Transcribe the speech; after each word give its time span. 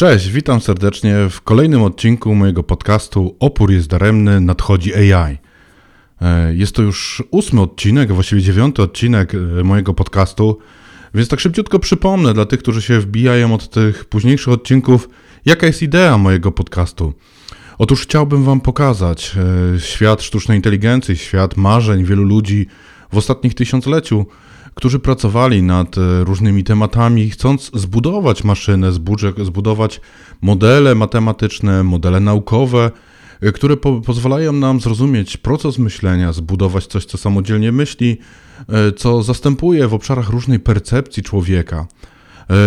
Cześć, 0.00 0.28
witam 0.28 0.60
serdecznie 0.60 1.14
w 1.30 1.40
kolejnym 1.40 1.82
odcinku 1.82 2.34
mojego 2.34 2.62
podcastu 2.62 3.36
Opór 3.40 3.72
jest 3.72 3.88
daremny, 3.88 4.40
nadchodzi 4.40 4.94
AI. 4.94 5.38
E, 6.20 6.54
jest 6.54 6.74
to 6.74 6.82
już 6.82 7.22
ósmy 7.30 7.60
odcinek, 7.60 8.12
właściwie 8.12 8.42
dziewiąty 8.42 8.82
odcinek 8.82 9.34
e, 9.34 9.38
mojego 9.64 9.94
podcastu, 9.94 10.58
więc 11.14 11.28
tak 11.28 11.40
szybciutko 11.40 11.78
przypomnę 11.78 12.34
dla 12.34 12.46
tych, 12.46 12.60
którzy 12.60 12.82
się 12.82 13.00
wbijają 13.00 13.54
od 13.54 13.70
tych 13.70 14.04
późniejszych 14.04 14.52
odcinków, 14.52 15.08
jaka 15.44 15.66
jest 15.66 15.82
idea 15.82 16.18
mojego 16.18 16.52
podcastu. 16.52 17.14
Otóż 17.78 18.02
chciałbym 18.02 18.44
Wam 18.44 18.60
pokazać 18.60 19.36
e, 19.76 19.80
świat 19.80 20.22
sztucznej 20.22 20.58
inteligencji, 20.58 21.16
świat 21.16 21.56
marzeń 21.56 22.04
wielu 22.04 22.24
ludzi 22.24 22.66
w 23.12 23.16
ostatnich 23.16 23.54
tysiącleciu, 23.54 24.26
którzy 24.74 24.98
pracowali 24.98 25.62
nad 25.62 25.98
e, 25.98 26.24
różnymi 26.24 26.64
tematami, 26.64 27.30
chcąc 27.30 27.70
zbudować 27.74 28.44
maszynę, 28.44 28.92
zbudować 29.42 30.00
modele 30.40 30.94
matematyczne, 30.94 31.82
modele 31.82 32.20
naukowe, 32.20 32.90
e, 33.40 33.52
które 33.52 33.76
po 33.76 34.00
pozwalają 34.00 34.52
nam 34.52 34.80
zrozumieć 34.80 35.36
proces 35.36 35.78
myślenia, 35.78 36.32
zbudować 36.32 36.86
coś, 36.86 37.04
co 37.04 37.18
samodzielnie 37.18 37.72
myśli, 37.72 38.18
e, 38.68 38.92
co 38.92 39.22
zastępuje 39.22 39.88
w 39.88 39.94
obszarach 39.94 40.30
różnej 40.30 40.60
percepcji 40.60 41.22
człowieka. 41.22 41.86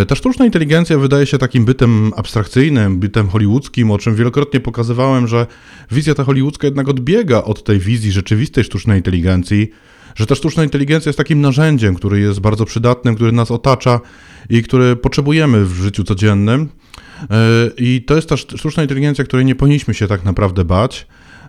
Ta 0.08 0.14
sztuczna 0.14 0.44
inteligencja 0.44 0.98
wydaje 0.98 1.26
się 1.26 1.38
takim 1.38 1.64
bytem 1.64 2.12
abstrakcyjnym, 2.16 2.98
bytem 2.98 3.28
hollywoodzkim, 3.28 3.90
o 3.90 3.98
czym 3.98 4.14
wielokrotnie 4.14 4.60
pokazywałem, 4.60 5.26
że 5.28 5.46
wizja 5.90 6.14
ta 6.14 6.24
hollywoodzka 6.24 6.66
jednak 6.66 6.88
odbiega 6.88 7.42
od 7.42 7.64
tej 7.64 7.78
wizji 7.78 8.12
rzeczywistej 8.12 8.64
sztucznej 8.64 8.98
inteligencji, 8.98 9.70
że 10.14 10.26
ta 10.26 10.34
sztuczna 10.34 10.64
inteligencja 10.64 11.08
jest 11.08 11.18
takim 11.18 11.40
narzędziem, 11.40 11.94
który 11.94 12.20
jest 12.20 12.40
bardzo 12.40 12.64
przydatnym, 12.64 13.14
który 13.14 13.32
nas 13.32 13.50
otacza 13.50 14.00
i 14.50 14.62
który 14.62 14.96
potrzebujemy 14.96 15.64
w 15.64 15.72
życiu 15.72 16.04
codziennym. 16.04 16.68
E, 17.30 17.36
I 17.78 18.02
to 18.06 18.16
jest 18.16 18.28
ta 18.28 18.36
sztuczna 18.36 18.82
inteligencja, 18.82 19.24
której 19.24 19.44
nie 19.44 19.54
powinniśmy 19.54 19.94
się 19.94 20.08
tak 20.08 20.24
naprawdę 20.24 20.64
bać. 20.64 21.06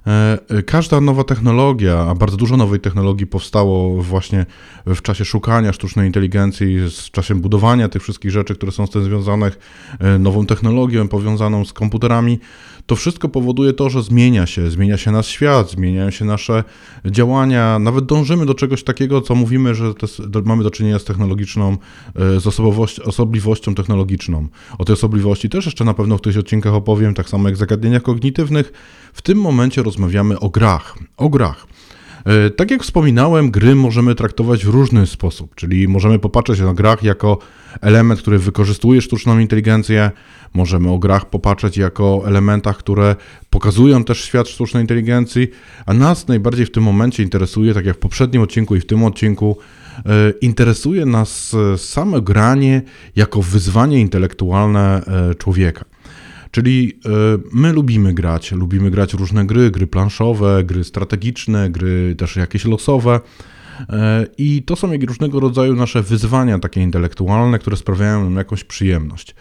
E, 0.08 0.64
każda 0.64 1.02
nowa 1.02 1.23
technologia, 1.23 2.00
a 2.09 2.16
bardzo 2.16 2.38
dużo 2.38 2.58
nowej 2.58 2.80
technologii 2.80 3.28
powstało 3.28 4.03
właśnie 4.03 4.45
w 4.86 5.02
czasie 5.02 5.25
szukania 5.25 5.73
sztucznej 5.73 6.08
inteligencji, 6.08 6.78
z 6.90 7.12
czasem 7.12 7.42
budowania 7.42 7.90
tych 7.90 8.03
wszystkich 8.03 8.31
rzeczy, 8.31 8.56
które 8.56 8.72
są 8.72 8.88
z 8.88 8.90
tym 8.90 9.03
związane, 9.03 9.52
e, 10.00 10.19
nową 10.19 10.45
technologią 10.45 11.08
powiązaną 11.08 11.66
z 11.66 11.73
komputerami, 11.73 12.40
to 12.86 12.95
wszystko 12.95 13.30
powoduje 13.30 13.73
to, 13.73 13.90
że 13.90 14.03
zmienia 14.03 14.46
się, 14.46 14.72
zmienia 14.72 14.97
się 14.97 15.12
nasz 15.12 15.28
świat, 15.28 15.72
zmieniają 15.72 16.12
się 16.12 16.25
nasze 16.25 16.63
działania, 17.06 17.79
nawet 17.79 18.06
dążymy 18.06 18.46
do 18.46 18.53
czegoś 18.53 18.84
takiego, 18.84 19.22
co 19.22 19.35
mówimy, 19.35 19.75
że 19.75 19.94
mamy 20.46 20.63
do 20.63 20.72
czynienia 20.72 21.00
z 21.00 21.03
technologiczną, 21.03 21.78
e, 22.16 22.40
z 22.40 22.47
osobliwością 23.06 23.75
technologiczną. 23.75 24.47
O 24.78 24.85
tej 24.85 24.94
osobliwości 24.94 25.50
też 25.50 25.66
jeszcze 25.66 25.85
na 25.85 25.94
pewno 25.94 26.18
w 26.18 26.22
tych 26.22 26.38
odcinkach 26.38 26.74
opowiem, 26.74 27.13
tak 27.13 27.29
samo 27.29 27.50
jak 27.50 27.57
zagadnieniach 27.57 28.01
kognitywnych. 28.01 28.74
W 29.13 29.22
tym 29.22 29.38
momencie 29.38 29.84
rozmawiamy 29.84 30.40
o 30.40 30.50
grach. 30.50 30.97
O 31.18 31.29
grach. 31.29 31.68
E, 32.25 32.50
tak 32.50 32.72
jak 32.72 32.84
wspominałem, 32.84 33.52
gry 33.52 33.75
możemy 33.75 34.16
traktować 34.16 34.66
w 34.66 34.69
różny 34.69 35.08
sposób, 35.08 35.56
czyli 35.56 35.88
możemy 35.88 36.19
popatrzeć 36.19 36.59
na 36.59 36.74
grach 36.74 37.03
jako 37.03 37.38
element, 37.81 38.19
który 38.19 38.40
wykorzystuje 38.40 39.02
sztuczną 39.02 39.40
inteligencję, 39.40 40.12
możemy 40.53 40.91
o 40.91 41.00
grach 41.00 41.30
popatrzeć 41.30 41.78
jako 41.78 42.24
elementach, 42.25 42.78
które 42.78 43.16
pokazują 43.50 44.03
też 44.03 44.24
świat 44.24 44.47
sztucznej 44.47 44.84
inteligencji, 44.84 45.47
a 45.86 45.94
nas 45.94 46.28
najbardziej 46.28 46.66
w 46.66 46.72
tym 46.72 46.84
momencie 46.84 47.24
interesuje, 47.24 47.74
tak 47.74 47.86
jak 47.86 47.96
w 47.96 48.00
poprzednim 48.00 48.42
odcinku 48.42 48.75
i 48.75 48.80
w 48.80 48.86
tym 48.86 49.03
odcinku, 49.03 49.57
e, 49.97 50.02
interesuje 50.42 51.06
nas 51.06 51.53
e, 51.74 51.78
same 51.78 52.22
granie 52.22 52.81
jako 53.16 53.42
wyzwanie 53.42 54.00
intelektualne 54.00 55.02
człowieka. 55.38 55.94
Czyli 56.56 57.00
e, 57.06 57.10
my 57.52 57.74
lubimy 57.74 58.14
grać, 58.14 58.52
lubimy 58.52 58.92
grać 58.92 59.14
różne 59.14 59.46
gry, 59.46 59.72
gry 59.72 59.88
planszowe, 59.88 60.64
gry 60.64 60.84
strategiczne, 60.84 61.70
gry 61.70 62.16
też 62.18 62.36
jakieś 62.36 62.66
losowe. 62.66 63.20
E, 63.90 64.26
I 64.38 64.64
to 64.64 64.76
są 64.76 64.98
różnego 64.98 65.40
rodzaju 65.40 65.76
nasze 65.76 66.04
wyzwania 66.04 66.60
takie 66.60 66.82
intelektualne, 66.82 67.60
które 67.60 67.78
sprawiają 67.78 68.24
nam 68.24 68.36
jakąś 68.36 68.64
przyjemność. 68.64 69.32
E, 69.32 69.34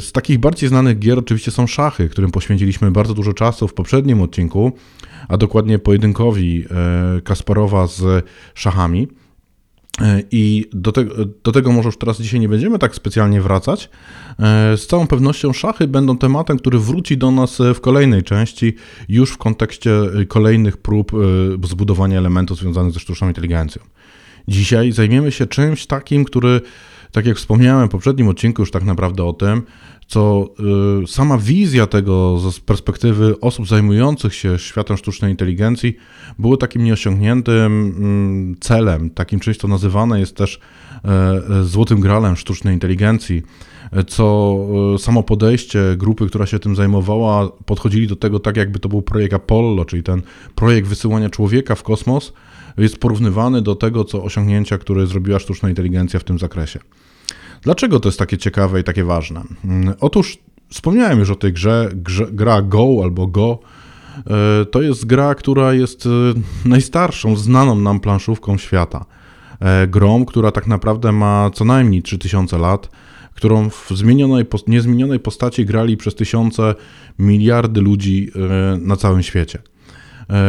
z 0.00 0.12
takich 0.12 0.38
bardziej 0.38 0.68
znanych 0.68 0.98
gier 0.98 1.18
oczywiście 1.18 1.50
są 1.50 1.66
szachy, 1.66 2.08
którym 2.08 2.30
poświęciliśmy 2.30 2.90
bardzo 2.90 3.14
dużo 3.14 3.32
czasu 3.32 3.68
w 3.68 3.74
poprzednim 3.74 4.22
odcinku, 4.22 4.72
a 5.28 5.36
dokładnie 5.36 5.78
pojedynkowi 5.78 6.64
Kasparowa 7.24 7.86
z 7.86 8.24
szachami. 8.54 9.08
E, 10.02 10.22
I 10.30 10.68
do, 10.72 10.92
te, 10.92 11.04
do, 11.44 11.52
tego 11.52 11.72
może 11.72 11.88
już 11.88 11.98
teraz 11.98 12.20
dzisiaj 12.20 12.40
nie 12.40 12.48
będziemy 12.48 12.78
tak 12.78 12.94
specjalnie 12.94 13.40
wracać. 13.40 13.90
E, 14.38 14.76
z 14.76 14.86
całą 14.86 15.06
pewnością 15.06 15.52
szachy 15.52 15.88
będą 15.88 16.18
tematem, 16.18 16.58
który 16.58 16.78
wróci 16.78 17.18
do 17.18 17.30
nas 17.30 17.58
w 17.74 17.80
kolejnej 17.80 18.22
części, 18.22 18.74
już 19.08 19.30
w 19.30 19.38
kontekście 19.38 19.90
kolejnych 20.28 20.76
prób 20.76 21.12
e, 21.14 21.66
zbudowania 21.68 22.18
elementów 22.18 22.58
związanych 22.58 22.92
ze 22.92 23.00
sztuczną 23.00 23.28
inteligencją. 23.28 23.82
Dzisiaj 24.48 24.92
zajmiemy 24.92 25.32
się 25.32 25.46
czymś 25.46 25.86
takim, 25.86 26.24
który, 26.24 26.60
tak 27.12 27.26
jak 27.26 27.36
wspomniałem 27.36 27.88
w 27.88 27.90
poprzednim 27.90 28.28
odcinku, 28.28 28.62
już 28.62 28.70
tak 28.70 28.84
naprawdę 28.84 29.24
o 29.24 29.32
tym, 29.32 29.62
co 30.12 30.48
y, 31.02 31.06
sama 31.06 31.38
wizja 31.38 31.86
tego 31.86 32.38
z 32.38 32.60
perspektywy 32.60 33.40
osób 33.40 33.68
zajmujących 33.68 34.34
się 34.34 34.58
światem 34.58 34.96
sztucznej 34.96 35.30
inteligencji 35.30 35.96
było 36.38 36.56
takim 36.56 36.84
nieosiągniętym 36.84 37.94
mm, 37.96 38.56
celem, 38.60 39.10
takim 39.10 39.40
czymś, 39.40 39.56
co 39.56 39.68
nazywane 39.68 40.20
jest 40.20 40.36
też 40.36 40.60
e, 41.04 41.08
e, 41.08 41.64
złotym 41.64 42.00
gralem 42.00 42.36
sztucznej 42.36 42.74
inteligencji, 42.74 43.42
co 44.06 44.56
e, 44.94 44.98
samo 44.98 45.22
podejście 45.22 45.80
grupy, 45.96 46.26
która 46.26 46.46
się 46.46 46.58
tym 46.58 46.76
zajmowała, 46.76 47.48
podchodzili 47.48 48.06
do 48.06 48.16
tego 48.16 48.38
tak, 48.40 48.56
jakby 48.56 48.78
to 48.78 48.88
był 48.88 49.02
projekt 49.02 49.34
Apollo, 49.34 49.84
czyli 49.84 50.02
ten 50.02 50.22
projekt 50.54 50.88
wysyłania 50.88 51.30
człowieka 51.30 51.74
w 51.74 51.82
kosmos, 51.82 52.32
jest 52.78 52.98
porównywany 52.98 53.62
do 53.62 53.74
tego, 53.74 54.04
co 54.04 54.22
osiągnięcia, 54.24 54.78
które 54.78 55.06
zrobiła 55.06 55.38
sztuczna 55.38 55.68
inteligencja 55.68 56.20
w 56.20 56.24
tym 56.24 56.38
zakresie. 56.38 56.80
Dlaczego 57.62 58.00
to 58.00 58.08
jest 58.08 58.18
takie 58.18 58.38
ciekawe 58.38 58.80
i 58.80 58.84
takie 58.84 59.04
ważne? 59.04 59.42
Mm, 59.64 59.94
otóż 60.00 60.38
wspomniałem 60.68 61.18
już 61.18 61.30
o 61.30 61.34
tej 61.34 61.52
grze, 61.52 61.90
grze 61.94 62.26
gra 62.32 62.62
Go 62.62 63.00
albo 63.02 63.26
Go. 63.26 63.58
E, 64.16 64.64
to 64.64 64.82
jest 64.82 65.06
gra, 65.06 65.34
która 65.34 65.74
jest 65.74 66.06
e, 66.06 66.08
najstarszą, 66.68 67.36
znaną 67.36 67.74
nam 67.74 68.00
planszówką 68.00 68.58
świata. 68.58 69.04
E, 69.60 69.86
grą, 69.86 70.24
która 70.24 70.52
tak 70.52 70.66
naprawdę 70.66 71.12
ma 71.12 71.50
co 71.54 71.64
najmniej 71.64 72.02
3000 72.02 72.58
lat, 72.58 72.90
którą 73.34 73.70
w 73.70 73.90
zmienionej, 73.90 74.44
niezmienionej 74.66 75.20
postaci 75.20 75.66
grali 75.66 75.96
przez 75.96 76.14
tysiące, 76.14 76.74
miliardy 77.18 77.80
ludzi 77.80 78.30
na 78.80 78.96
całym 78.96 79.22
świecie. 79.22 79.58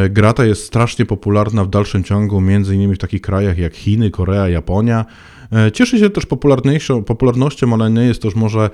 Gra 0.09 0.33
ta 0.33 0.45
jest 0.45 0.65
strasznie 0.65 1.05
popularna 1.05 1.63
w 1.63 1.69
dalszym 1.69 2.03
ciągu, 2.03 2.41
między 2.41 2.75
innymi 2.75 2.95
w 2.95 2.97
takich 2.97 3.21
krajach 3.21 3.57
jak 3.57 3.75
Chiny, 3.75 4.11
Korea, 4.11 4.49
Japonia, 4.49 5.05
E, 5.53 5.71
cieszy 5.71 5.99
się 5.99 6.09
też 6.09 6.25
popularnością, 7.05 7.73
ale 7.73 7.89
nie 7.89 8.01
jest 8.01 8.21
też 8.21 8.35
może 8.35 8.61
e, 8.61 8.69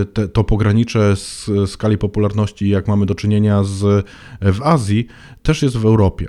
e, 0.00 0.04
te, 0.04 0.28
to 0.28 0.44
pogranicze 0.44 1.16
z 1.16 1.50
skali 1.66 1.98
popularności, 1.98 2.68
jak 2.68 2.88
mamy 2.88 3.06
do 3.06 3.14
czynienia 3.14 3.64
z, 3.64 4.06
w 4.40 4.62
Azji, 4.62 5.06
też 5.42 5.62
jest 5.62 5.76
w 5.76 5.86
Europie. 5.86 6.26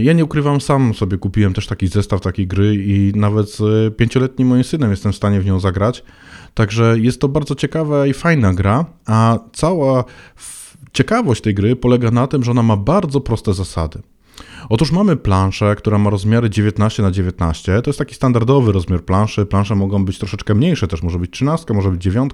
Ja 0.00 0.12
nie 0.12 0.24
ukrywam, 0.24 0.60
sam 0.60 0.94
sobie 0.94 1.18
kupiłem 1.18 1.54
też 1.54 1.66
taki 1.66 1.88
zestaw 1.88 2.20
takiej 2.20 2.46
gry 2.46 2.74
i 2.74 3.12
nawet 3.14 3.50
z 3.50 3.96
pięcioletnim 3.96 4.48
moim 4.48 4.64
synem 4.64 4.90
jestem 4.90 5.12
w 5.12 5.16
stanie 5.16 5.40
w 5.40 5.46
nią 5.46 5.60
zagrać. 5.60 6.04
Także 6.54 6.96
jest 6.98 7.20
to 7.20 7.28
bardzo 7.28 7.54
ciekawa 7.54 8.06
i 8.06 8.12
fajna 8.12 8.54
gra, 8.54 8.84
a 9.06 9.38
cała 9.52 10.04
ciekawość 10.92 11.42
tej 11.42 11.54
gry 11.54 11.76
polega 11.76 12.10
na 12.10 12.26
tym, 12.26 12.44
że 12.44 12.50
ona 12.50 12.62
ma 12.62 12.76
bardzo 12.76 13.20
proste 13.20 13.54
zasady. 13.54 14.02
Otóż 14.68 14.92
mamy 14.92 15.16
planszę, 15.16 15.74
która 15.76 15.98
ma 15.98 16.10
rozmiary 16.10 16.50
19 16.50 17.02
na 17.02 17.10
19. 17.10 17.82
To 17.82 17.90
jest 17.90 17.98
taki 17.98 18.14
standardowy 18.14 18.72
rozmiar 18.72 19.04
planszy. 19.04 19.46
Plansze 19.46 19.74
mogą 19.74 20.04
być 20.04 20.18
troszeczkę 20.18 20.54
mniejsze, 20.54 20.88
też 20.88 21.02
może 21.02 21.18
być 21.18 21.30
13, 21.30 21.74
może 21.74 21.90
być 21.90 22.02
9. 22.02 22.32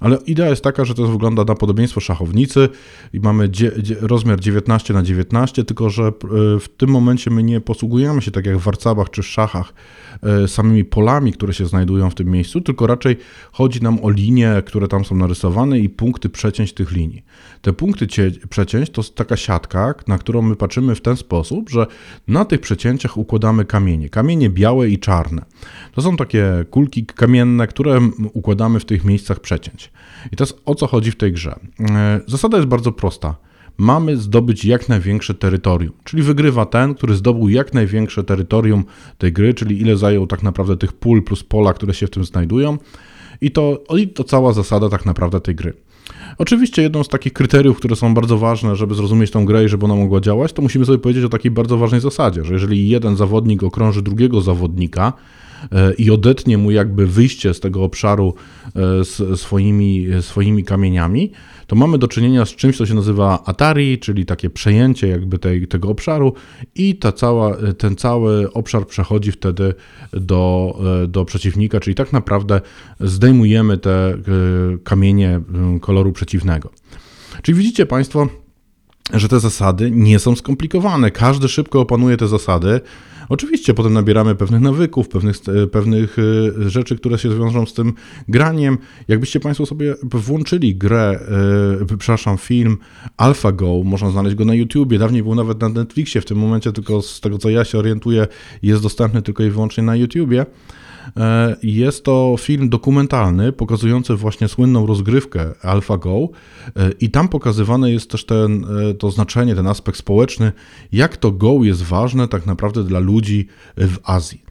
Ale 0.00 0.16
idea 0.26 0.48
jest 0.48 0.64
taka, 0.64 0.84
że 0.84 0.94
to 0.94 1.06
wygląda 1.06 1.44
na 1.44 1.54
podobieństwo 1.54 2.00
szachownicy 2.00 2.68
i 3.12 3.20
mamy 3.20 3.48
dzie, 3.48 3.72
dzie, 3.78 3.96
rozmiar 4.00 4.40
19 4.40 4.94
na 4.94 5.02
19, 5.02 5.64
tylko 5.64 5.90
że 5.90 6.02
e, 6.04 6.10
w 6.60 6.68
tym 6.76 6.90
momencie 6.90 7.30
my 7.30 7.42
nie 7.42 7.60
posługujemy 7.60 8.22
się 8.22 8.30
tak 8.30 8.46
jak 8.46 8.58
w 8.58 8.62
warcabach 8.62 9.10
czy 9.10 9.22
w 9.22 9.26
szachach 9.26 9.74
e, 10.22 10.48
samymi 10.48 10.84
polami, 10.84 11.32
które 11.32 11.52
się 11.52 11.66
znajdują 11.66 12.10
w 12.10 12.14
tym 12.14 12.28
miejscu, 12.28 12.60
tylko 12.60 12.86
raczej 12.86 13.16
chodzi 13.52 13.82
nam 13.82 14.04
o 14.04 14.10
linie, 14.10 14.62
które 14.66 14.88
tam 14.88 15.04
są 15.04 15.16
narysowane 15.16 15.78
i 15.78 15.88
punkty 15.88 16.28
przecięć 16.28 16.72
tych 16.72 16.92
linii. 16.92 17.22
Te 17.62 17.72
punkty 17.72 18.06
przecięć 18.50 18.90
to 18.90 19.02
taka 19.02 19.36
siatka, 19.36 19.94
na 20.06 20.18
którą 20.18 20.42
my 20.42 20.56
patrzymy 20.56 20.94
w 20.94 21.00
ten 21.00 21.16
sposób, 21.16 21.70
że 21.70 21.86
na 22.28 22.44
tych 22.44 22.60
przecięciach 22.60 23.16
układamy 23.16 23.64
kamienie. 23.64 24.08
Kamienie 24.08 24.50
białe 24.50 24.88
i 24.88 24.98
czarne. 24.98 25.44
To 25.92 26.02
są 26.02 26.16
takie 26.16 26.64
kulki 26.70 27.06
kamienne, 27.06 27.66
które 27.66 28.00
układamy 28.32 28.80
w 28.80 28.84
tych 28.84 29.04
miejscach 29.04 29.40
przecięć. 29.40 29.79
I 30.32 30.36
teraz 30.36 30.54
o 30.64 30.74
co 30.74 30.86
chodzi 30.86 31.10
w 31.10 31.16
tej 31.16 31.32
grze? 31.32 31.54
E, 31.90 32.20
zasada 32.26 32.56
jest 32.56 32.68
bardzo 32.68 32.92
prosta. 32.92 33.36
Mamy 33.78 34.16
zdobyć 34.16 34.64
jak 34.64 34.88
największe 34.88 35.34
terytorium, 35.34 35.92
czyli 36.04 36.22
wygrywa 36.22 36.66
ten, 36.66 36.94
który 36.94 37.14
zdobył 37.14 37.48
jak 37.48 37.74
największe 37.74 38.24
terytorium 38.24 38.84
tej 39.18 39.32
gry, 39.32 39.54
czyli 39.54 39.80
ile 39.80 39.96
zajął 39.96 40.26
tak 40.26 40.42
naprawdę 40.42 40.76
tych 40.76 40.92
pól 40.92 41.22
plus 41.22 41.44
pola, 41.44 41.72
które 41.72 41.94
się 41.94 42.06
w 42.06 42.10
tym 42.10 42.24
znajdują. 42.24 42.78
I 43.40 43.50
to, 43.50 43.82
i 43.98 44.08
to 44.08 44.24
cała 44.24 44.52
zasada 44.52 44.88
tak 44.88 45.06
naprawdę 45.06 45.40
tej 45.40 45.54
gry. 45.54 45.72
Oczywiście 46.38 46.82
jedną 46.82 47.04
z 47.04 47.08
takich 47.08 47.32
kryteriów, 47.32 47.76
które 47.76 47.96
są 47.96 48.14
bardzo 48.14 48.38
ważne, 48.38 48.76
żeby 48.76 48.94
zrozumieć 48.94 49.30
tą 49.30 49.44
grę 49.44 49.64
i 49.64 49.68
żeby 49.68 49.84
ona 49.84 49.94
mogła 49.94 50.20
działać, 50.20 50.52
to 50.52 50.62
musimy 50.62 50.84
sobie 50.84 50.98
powiedzieć 50.98 51.24
o 51.24 51.28
takiej 51.28 51.50
bardzo 51.50 51.78
ważnej 51.78 52.00
zasadzie, 52.00 52.44
że 52.44 52.54
jeżeli 52.54 52.88
jeden 52.88 53.16
zawodnik 53.16 53.62
okrąży 53.62 54.02
drugiego 54.02 54.40
zawodnika, 54.40 55.12
i 55.98 56.10
odetnie 56.10 56.58
mu 56.58 56.70
jakby 56.70 57.06
wyjście 57.06 57.54
z 57.54 57.60
tego 57.60 57.84
obszaru 57.84 58.34
e, 59.30 59.36
swoimi, 59.36 60.06
swoimi 60.20 60.64
kamieniami, 60.64 61.32
to 61.66 61.76
mamy 61.76 61.98
do 61.98 62.08
czynienia 62.08 62.44
z 62.44 62.48
czymś, 62.48 62.76
co 62.76 62.86
się 62.86 62.94
nazywa 62.94 63.44
Atari, 63.44 63.98
czyli 63.98 64.26
takie 64.26 64.50
przejęcie 64.50 65.08
jakby 65.08 65.38
tej, 65.38 65.68
tego 65.68 65.88
obszaru 65.88 66.34
i 66.74 66.96
ta 66.96 67.12
cała, 67.12 67.56
ten 67.78 67.96
cały 67.96 68.52
obszar 68.52 68.86
przechodzi 68.86 69.32
wtedy 69.32 69.74
do, 70.12 70.74
e, 71.04 71.06
do 71.06 71.24
przeciwnika, 71.24 71.80
czyli 71.80 71.94
tak 71.94 72.12
naprawdę 72.12 72.60
zdejmujemy 73.00 73.78
te 73.78 74.14
kamienie 74.84 75.40
koloru 75.80 76.12
przeciwnego. 76.12 76.70
Czyli 77.42 77.58
widzicie 77.58 77.86
Państwo, 77.86 78.28
że 79.12 79.28
te 79.28 79.40
zasady 79.40 79.90
nie 79.90 80.18
są 80.18 80.36
skomplikowane. 80.36 81.10
Każdy 81.10 81.48
szybko 81.48 81.80
opanuje 81.80 82.16
te 82.16 82.28
zasady. 82.28 82.80
Oczywiście 83.28 83.74
potem 83.74 83.92
nabieramy 83.92 84.34
pewnych 84.34 84.60
nawyków, 84.60 85.08
pewnych, 85.08 85.36
pewnych 85.72 86.16
e, 86.18 86.70
rzeczy, 86.70 86.96
które 86.96 87.18
się 87.18 87.30
zwiążą 87.30 87.66
z 87.66 87.74
tym 87.74 87.92
graniem. 88.28 88.78
Jakbyście 89.08 89.40
Państwo 89.40 89.66
sobie 89.66 89.94
włączyli 90.02 90.76
grę, 90.76 91.20
yy, 91.80 91.86
przepraszam, 91.86 92.38
film 92.38 92.76
AlphaGo, 93.16 93.82
można 93.84 94.10
znaleźć 94.10 94.36
go 94.36 94.44
na 94.44 94.54
YouTubie, 94.54 94.98
dawniej 94.98 95.22
był 95.22 95.34
nawet 95.34 95.60
na 95.60 95.68
Netflixie, 95.68 96.20
w 96.20 96.24
tym 96.24 96.38
momencie 96.38 96.72
tylko 96.72 97.02
z 97.02 97.20
tego 97.20 97.38
co 97.38 97.50
ja 97.50 97.64
się 97.64 97.78
orientuję 97.78 98.26
jest 98.62 98.82
dostępny 98.82 99.22
tylko 99.22 99.42
i 99.42 99.50
wyłącznie 99.50 99.82
na 99.82 99.96
YouTubie. 99.96 100.46
E, 101.16 101.56
jest 101.62 102.04
to 102.04 102.36
film 102.38 102.68
dokumentalny 102.68 103.52
pokazujący 103.52 104.14
właśnie 104.14 104.48
słynną 104.48 104.86
rozgrywkę 104.86 105.50
AlphaGo 105.62 106.28
e, 106.76 106.90
i 107.00 107.10
tam 107.10 107.28
pokazywane 107.28 107.90
jest 107.90 108.10
też 108.10 108.24
ten, 108.26 108.64
e, 108.64 108.94
to 109.00 109.10
znaczenie, 109.10 109.54
ten 109.54 109.66
aspekt 109.66 109.98
społeczny, 109.98 110.52
jak 110.92 111.16
to 111.16 111.32
Go 111.32 111.64
jest 111.64 111.82
ważne 111.82 112.28
tak 112.28 112.46
naprawdę 112.46 112.84
dla 112.84 112.98
ludzi 112.98 113.46
w 113.76 113.96
Azji. 114.04 114.44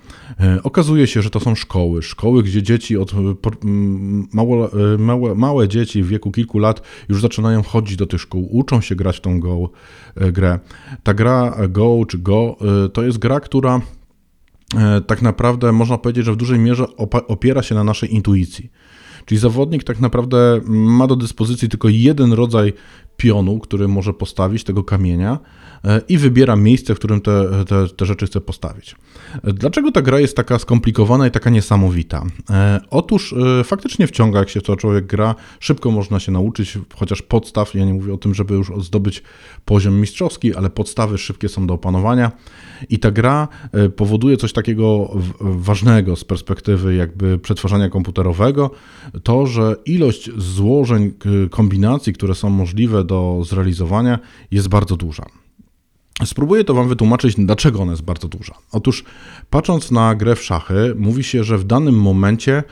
Okazuje 0.64 1.08
się, 1.08 1.22
że 1.22 1.30
to 1.30 1.40
są 1.40 1.56
szkoły, 1.56 2.02
szkoły, 2.02 2.44
gdzie 2.44 2.64
dzieci 2.64 2.98
od 2.98 3.12
małe, 4.34 4.70
małe, 4.98 5.36
małe 5.36 5.68
dzieci 5.68 6.04
w 6.04 6.08
wieku 6.08 6.32
kilku 6.32 6.60
lat 6.60 6.82
już 7.10 7.22
zaczynają 7.22 7.64
chodzić 7.64 7.96
do 7.96 8.06
tych 8.06 8.22
szkół, 8.22 8.50
uczą 8.52 8.82
się 8.82 8.96
grać 8.96 9.18
w 9.18 9.22
tą 9.22 9.40
Go 9.40 9.70
grę. 10.32 10.60
Ta 11.04 11.14
gra 11.14 11.58
Go 11.70 12.06
czy 12.08 12.18
Go 12.18 12.58
to 12.94 13.04
jest 13.04 13.18
gra, 13.18 13.40
która 13.40 13.82
E, 14.76 15.02
tak 15.02 15.22
naprawdę 15.22 15.72
można 15.72 15.98
powiedzieć, 15.98 16.26
że 16.26 16.34
w 16.34 16.36
dużej 16.36 16.60
mierze 16.60 16.86
opiera 17.28 17.64
się 17.64 17.76
na 17.76 17.84
naszej 17.84 18.16
intuicji. 18.16 18.72
Czyli 19.26 19.40
zawodnik 19.40 19.84
tak 19.84 20.00
naprawdę 20.00 20.62
ma 20.68 21.08
do 21.08 21.16
dyspozycji 21.16 21.70
tylko 21.70 21.90
jeden 21.90 22.34
rodzaj 22.34 22.74
pionu, 23.20 23.60
który 23.60 23.88
może 23.88 24.14
postawić, 24.14 24.64
tego 24.64 24.84
kamienia, 24.84 25.40
e, 25.86 26.02
i 26.10 26.18
wybiera 26.18 26.56
miejsce, 26.56 26.96
w 26.96 26.98
którym 26.98 27.22
te, 27.22 27.66
te, 27.66 27.88
te, 27.88 28.06
rzeczy 28.06 28.26
chce 28.26 28.42
postawić. 28.42 28.96
Dlaczego 29.44 29.92
ta 29.92 30.02
gra 30.02 30.20
jest 30.20 30.36
taka 30.36 30.60
skomplikowana 30.60 31.28
i 31.28 31.32
taka 31.32 31.50
niesamowita? 31.50 32.26
E, 32.50 32.80
otóż 32.90 33.36
faktycznie 33.64 34.08
wciąga, 34.08 34.40
jak 34.40 34.50
się 34.50 34.62
to 34.62 34.76
człowiek 34.76 35.06
gra, 35.06 35.36
szybko 35.60 35.92
można 35.92 36.20
się 36.20 36.32
nauczyć, 36.32 36.78
chociaż 36.96 37.22
podstaw, 37.22 37.76
ja 37.76 37.86
nie 37.86 37.94
mówię 37.94 38.14
o 38.14 38.18
tym, 38.18 38.34
żeby 38.36 38.54
już 38.54 38.72
zdobyć 38.78 39.24
poziom 39.66 40.02
mistrzowski, 40.02 40.56
ale 40.56 40.70
podstawy 40.70 41.18
szybkie 41.18 41.50
są 41.50 41.68
do 41.68 41.74
opanowania. 41.74 42.32
I 42.90 43.00
ta 43.00 43.12
gra 43.12 43.48
e, 43.72 43.90
powoduje 43.90 44.38
coś 44.38 44.54
takiego 44.54 45.12
ważnego 45.40 46.16
z 46.16 46.24
perspektywy 46.24 46.96
jakby 46.96 47.40
przetwarzania 47.40 47.90
komputerowego, 47.90 48.72
to, 49.24 49.46
że 49.46 49.76
ilość 49.86 50.30
złożeń 50.38 51.14
kombinacji, 51.50 52.14
które 52.14 52.36
są 52.36 52.50
możliwe 52.50 53.04
do 53.10 53.42
zrealizowania 53.46 54.20
jest 54.52 54.68
bardzo 54.68 54.96
duża. 54.96 55.26
Spróbuję 56.26 56.64
to 56.64 56.74
Wam 56.74 56.90
wytłumaczyć, 56.90 57.36
dlaczego 57.38 57.80
ona 57.80 57.92
jest 57.92 58.04
bardzo 58.04 58.28
duża. 58.28 58.56
Otóż, 58.72 59.04
patrząc 59.50 59.92
na 59.92 60.16
grę 60.16 60.36
w 60.36 60.44
szachy, 60.44 60.96
mówi 60.98 61.24
się, 61.24 61.44
że 61.44 61.58
w 61.58 61.64
danym 61.64 61.96
momencie 61.96 62.64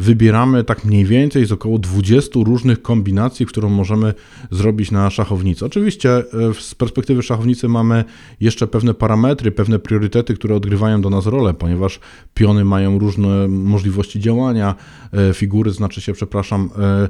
wybieramy 0.00 0.64
tak 0.64 0.84
mniej 0.84 1.04
więcej 1.04 1.46
z 1.46 1.52
około 1.52 1.78
20 1.78 2.40
różnych 2.44 2.82
kombinacji, 2.82 3.46
którą 3.46 3.68
możemy 3.68 4.14
zrobić 4.50 4.90
na 4.90 5.10
szachownicy. 5.10 5.66
Oczywiście 5.66 6.10
e, 6.18 6.22
z 6.60 6.74
perspektywy 6.74 7.22
szachownicy 7.22 7.68
mamy 7.68 8.04
jeszcze 8.40 8.66
pewne 8.66 8.94
parametry, 8.94 9.52
pewne 9.52 9.78
priorytety, 9.78 10.34
które 10.34 10.54
odgrywają 10.54 11.00
do 11.00 11.10
nas 11.10 11.26
rolę, 11.26 11.54
ponieważ 11.54 12.00
piony 12.34 12.64
mają 12.64 12.98
różne 12.98 13.48
możliwości 13.48 14.20
działania, 14.20 14.74
e, 15.12 15.34
figury 15.34 15.70
znaczy 15.70 16.00
się, 16.00 16.12
przepraszam, 16.12 16.70
e, 16.78 17.08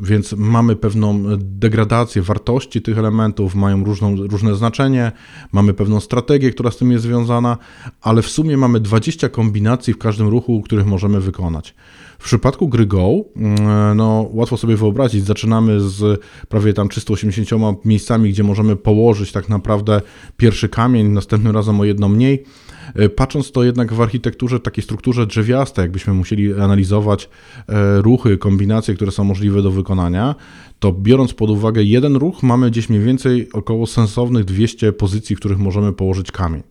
więc 0.00 0.32
mamy 0.32 0.76
pewną 0.76 1.24
degradację 1.38 2.22
wartości 2.22 2.82
tych 2.82 2.98
elementów, 2.98 3.54
mają 3.54 3.84
różną, 3.84 4.16
różne 4.16 4.54
znaczenie, 4.54 5.12
mamy 5.52 5.74
pewną 5.74 6.00
strategię, 6.00 6.50
która 6.50 6.70
z 6.70 6.76
tym 6.76 6.92
jest 6.92 7.04
związana, 7.04 7.56
ale 8.00 8.22
w 8.22 8.28
sumie 8.28 8.56
mamy 8.56 8.80
20 8.80 9.28
kombinacji 9.28 9.94
w 9.94 9.98
każdym 9.98 10.28
ruchu, 10.28 10.62
których 10.62 10.86
możemy 10.86 11.20
wykonać. 11.20 11.74
W 12.18 12.24
przypadku 12.24 12.68
gry 12.68 12.86
Go, 12.86 13.10
mm, 13.36 13.96
no 13.96 14.28
łatwo 14.32 14.56
sobie 14.56 14.76
wyobrazić, 14.76 15.24
zaczynamy 15.24 15.80
z 15.80 16.20
prawie 16.48 16.72
tam 16.72 16.88
380 16.88 17.84
miejscami, 17.84 18.30
gdzie 18.30 18.42
możemy 18.42 18.76
położyć 18.76 19.32
tak 19.32 19.48
naprawdę 19.48 20.00
pierwszy 20.36 20.68
kamień, 20.68 21.06
następnym 21.06 21.54
razem 21.54 21.80
o 21.80 21.84
jedno 21.84 22.08
mniej. 22.08 22.44
E, 22.94 23.08
patrząc 23.08 23.52
to 23.52 23.64
jednak 23.64 23.92
w 23.92 24.00
architekturze, 24.00 24.60
takiej 24.60 24.84
strukturze 24.84 25.26
drzewiastej, 25.26 25.82
jakbyśmy 25.82 26.14
musieli 26.14 26.54
analizować 26.54 27.28
e, 27.68 28.02
ruchy, 28.02 28.38
kombinacje, 28.38 28.94
które 28.94 29.12
są 29.12 29.24
możliwe 29.24 29.62
do 29.62 29.70
wykonania, 29.70 30.34
to 30.78 30.92
biorąc 30.92 31.34
pod 31.34 31.50
uwagę 31.50 31.82
jeden 31.82 32.16
ruch, 32.16 32.42
mamy 32.42 32.70
gdzieś 32.70 32.88
mniej 32.88 33.02
więcej 33.02 33.48
około 33.52 33.86
sensownych 33.86 34.44
200 34.44 34.92
pozycji, 34.92 35.36
w 35.36 35.38
których 35.38 35.58
możemy 35.58 35.92
położyć 35.92 36.32
kamień. 36.32 36.62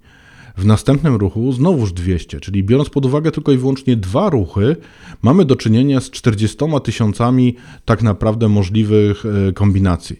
W 0.58 0.66
następnym 0.66 1.16
ruchu 1.16 1.52
znowuż 1.52 1.94
200, 1.94 2.40
czyli 2.40 2.64
biorąc 2.64 2.90
pod 2.90 3.06
uwagę 3.06 3.32
tylko 3.32 3.52
i 3.52 3.58
wyłącznie 3.58 3.96
dwa 3.96 4.30
ruchy, 4.30 4.76
mamy 5.22 5.46
do 5.46 5.56
czynienia 5.56 6.02
z 6.02 6.12
40 6.12 6.58
tysiącami 6.84 7.56
tak 7.86 8.04
naprawdę 8.04 8.50
możliwych 8.50 9.24
e, 9.26 9.54
kombinacji. 9.54 10.20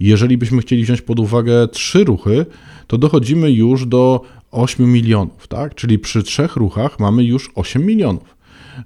Jeżeli 0.00 0.38
byśmy 0.38 0.62
chcieli 0.62 0.82
wziąć 0.82 1.02
pod 1.02 1.20
uwagę 1.20 1.68
trzy 1.68 2.04
ruchy, 2.04 2.46
to 2.86 2.98
dochodzimy 2.98 3.52
już 3.52 3.86
do 3.86 4.20
8 4.50 4.92
milionów, 4.92 5.48
tak? 5.48 5.74
Czyli 5.74 5.98
przy 5.98 6.22
trzech 6.22 6.56
ruchach 6.56 7.00
mamy 7.00 7.24
już 7.24 7.50
8 7.54 7.86
milionów. 7.86 8.36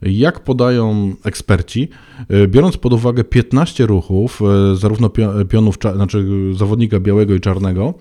Jak 0.02 0.40
podają 0.40 1.14
eksperci, 1.24 1.88
e, 2.28 2.48
biorąc 2.48 2.76
pod 2.76 2.92
uwagę 2.92 3.24
15 3.24 3.86
ruchów, 3.86 4.42
e, 4.42 4.76
zarówno 4.76 5.10
pionów, 5.48 5.76
znaczy 5.94 6.26
zawodnika 6.54 7.00
białego 7.00 7.34
i 7.34 7.40
czarnego, 7.40 7.94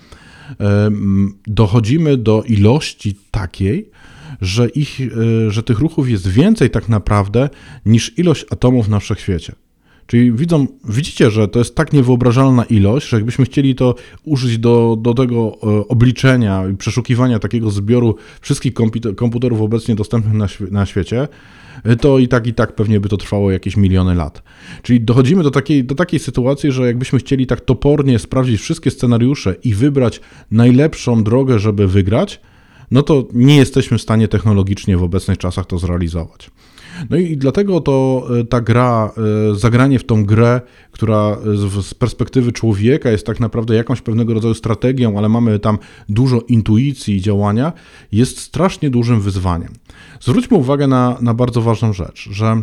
dochodzimy 1.48 2.18
do 2.18 2.44
ilości 2.44 3.16
takiej, 3.32 3.90
że, 4.42 4.70
ich, 4.70 5.00
e, 5.02 5.52
że 5.52 5.64
tych 5.64 5.80
ruchów 5.80 6.10
jest 6.10 6.28
więcej 6.28 6.70
tak 6.70 6.90
naprawdę 6.90 7.50
niż 7.86 8.18
ilość 8.18 8.46
atomów 8.50 8.88
na 8.88 9.00
wszechświecie. 9.00 9.54
Czyli 10.08 10.32
widzą, 10.32 10.68
widzicie, 10.90 11.32
że 11.32 11.48
to 11.48 11.60
jest 11.60 11.76
tak 11.76 11.94
niewyobrażalna 11.94 12.64
ilość, 12.64 13.10
że 13.10 13.18
jakbyśmy 13.18 13.46
chcieli 13.46 13.76
to 13.76 13.96
użyć 14.24 14.58
do, 14.58 14.98
do 15.02 15.14
tego 15.14 15.58
e, 15.64 15.88
obliczenia 15.88 16.64
i 16.74 16.78
przeszukiwania 16.78 17.40
takiego 17.40 17.70
zbioru 17.72 18.16
wszystkich 18.42 18.74
komputerów 19.16 19.62
obecnie 19.62 19.96
dostępnych 19.96 20.34
na, 20.34 20.48
na 20.72 20.86
świecie, 20.86 21.28
e, 21.84 21.96
to 21.96 22.20
i 22.20 22.28
tak, 22.28 22.48
i 22.48 22.54
tak 22.54 22.76
pewnie 22.76 23.00
by 23.00 23.10
to 23.10 23.18
trwało 23.18 23.52
jakieś 23.52 23.78
miliony 23.78 24.16
lat. 24.16 24.44
Czyli 24.82 25.02
dochodzimy 25.02 25.44
do 25.44 25.52
takiej, 25.52 25.84
do 25.84 25.96
takiej 25.96 26.20
sytuacji, 26.20 26.72
że 26.72 26.88
jakbyśmy 26.88 27.20
chcieli 27.20 27.48
tak 27.48 27.62
topornie 27.62 28.20
sprawdzić 28.20 28.62
wszystkie 28.62 28.92
scenariusze 28.92 29.56
i 29.64 29.74
wybrać 29.74 30.22
najlepszą 30.52 31.24
drogę, 31.24 31.60
żeby 31.60 31.88
wygrać, 31.88 32.42
no 32.92 33.04
to 33.04 33.28
nie 33.34 33.58
jesteśmy 33.58 33.98
w 33.98 34.02
stanie 34.02 34.28
technologicznie 34.28 34.98
w 34.98 35.04
obecnych 35.04 35.38
czasach 35.38 35.66
to 35.66 35.80
zrealizować. 35.80 36.52
No 37.10 37.18
i 37.18 37.38
dlatego 37.38 37.82
to 37.82 38.28
e, 38.40 38.44
ta 38.44 38.62
gra, 38.62 39.14
e, 39.52 39.56
zagranie 39.56 40.00
w 40.00 40.06
tą 40.06 40.26
grę, 40.26 40.62
która 40.92 41.38
z 41.82 41.94
perspektywy 41.94 42.52
człowieka 42.52 43.10
jest 43.10 43.26
tak 43.26 43.40
naprawdę 43.40 43.76
jakąś 43.76 44.02
pewnego 44.02 44.34
rodzaju 44.34 44.54
strategią, 44.54 45.18
ale 45.18 45.30
mamy 45.30 45.60
tam 45.60 45.78
dużo 46.10 46.42
intuicji 46.48 47.16
i 47.16 47.22
działania, 47.22 47.74
jest 48.12 48.40
strasznie 48.40 48.90
dużym 48.90 49.22
wyzwaniem. 49.22 49.74
Zwróćmy 50.20 50.58
uwagę 50.58 50.88
na, 50.88 51.18
na 51.22 51.34
bardzo 51.34 51.62
ważną 51.62 51.94
rzecz, 51.94 52.30
że 52.32 52.62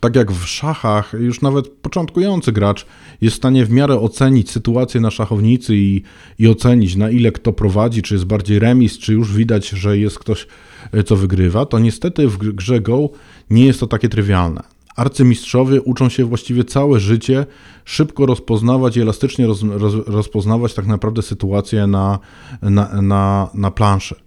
tak 0.00 0.16
jak 0.16 0.32
w 0.32 0.46
szachach, 0.46 1.14
już 1.20 1.42
nawet 1.42 1.68
początkujący 1.68 2.52
gracz 2.52 2.86
jest 3.20 3.34
w 3.34 3.38
stanie 3.38 3.64
w 3.64 3.70
miarę 3.70 4.00
ocenić 4.00 4.50
sytuację 4.50 5.00
na 5.00 5.10
szachownicy 5.10 5.76
i, 5.76 6.02
i 6.38 6.48
ocenić, 6.48 6.96
na 6.96 7.10
ile 7.10 7.32
kto 7.32 7.52
prowadzi, 7.52 8.02
czy 8.02 8.14
jest 8.14 8.24
bardziej 8.24 8.58
remis, 8.58 8.98
czy 8.98 9.12
już 9.12 9.32
widać, 9.32 9.68
że 9.68 9.98
jest 9.98 10.18
ktoś, 10.18 10.46
e, 10.92 11.02
co 11.02 11.16
wygrywa, 11.16 11.66
to 11.66 11.78
niestety 11.78 12.28
w 12.28 12.38
grze 12.38 12.80
Go 12.80 13.08
nie 13.50 13.66
jest 13.66 13.80
to 13.80 13.86
takie 13.86 14.08
trywialne. 14.08 14.62
Arcymistrzowie 14.96 15.82
uczą 15.82 16.08
się 16.08 16.24
właściwie 16.24 16.64
całe 16.64 17.00
życie 17.00 17.46
szybko 17.84 18.26
rozpoznawać 18.26 18.96
i 18.96 19.00
elastycznie 19.00 19.46
roz, 19.46 19.62
roz, 19.62 19.94
rozpoznawać 20.06 20.74
tak 20.74 20.86
naprawdę 20.86 21.22
sytuację 21.22 21.86
na, 21.86 22.18
na, 22.62 23.02
na, 23.02 23.50
na 23.54 23.70
planszy. 23.70 24.23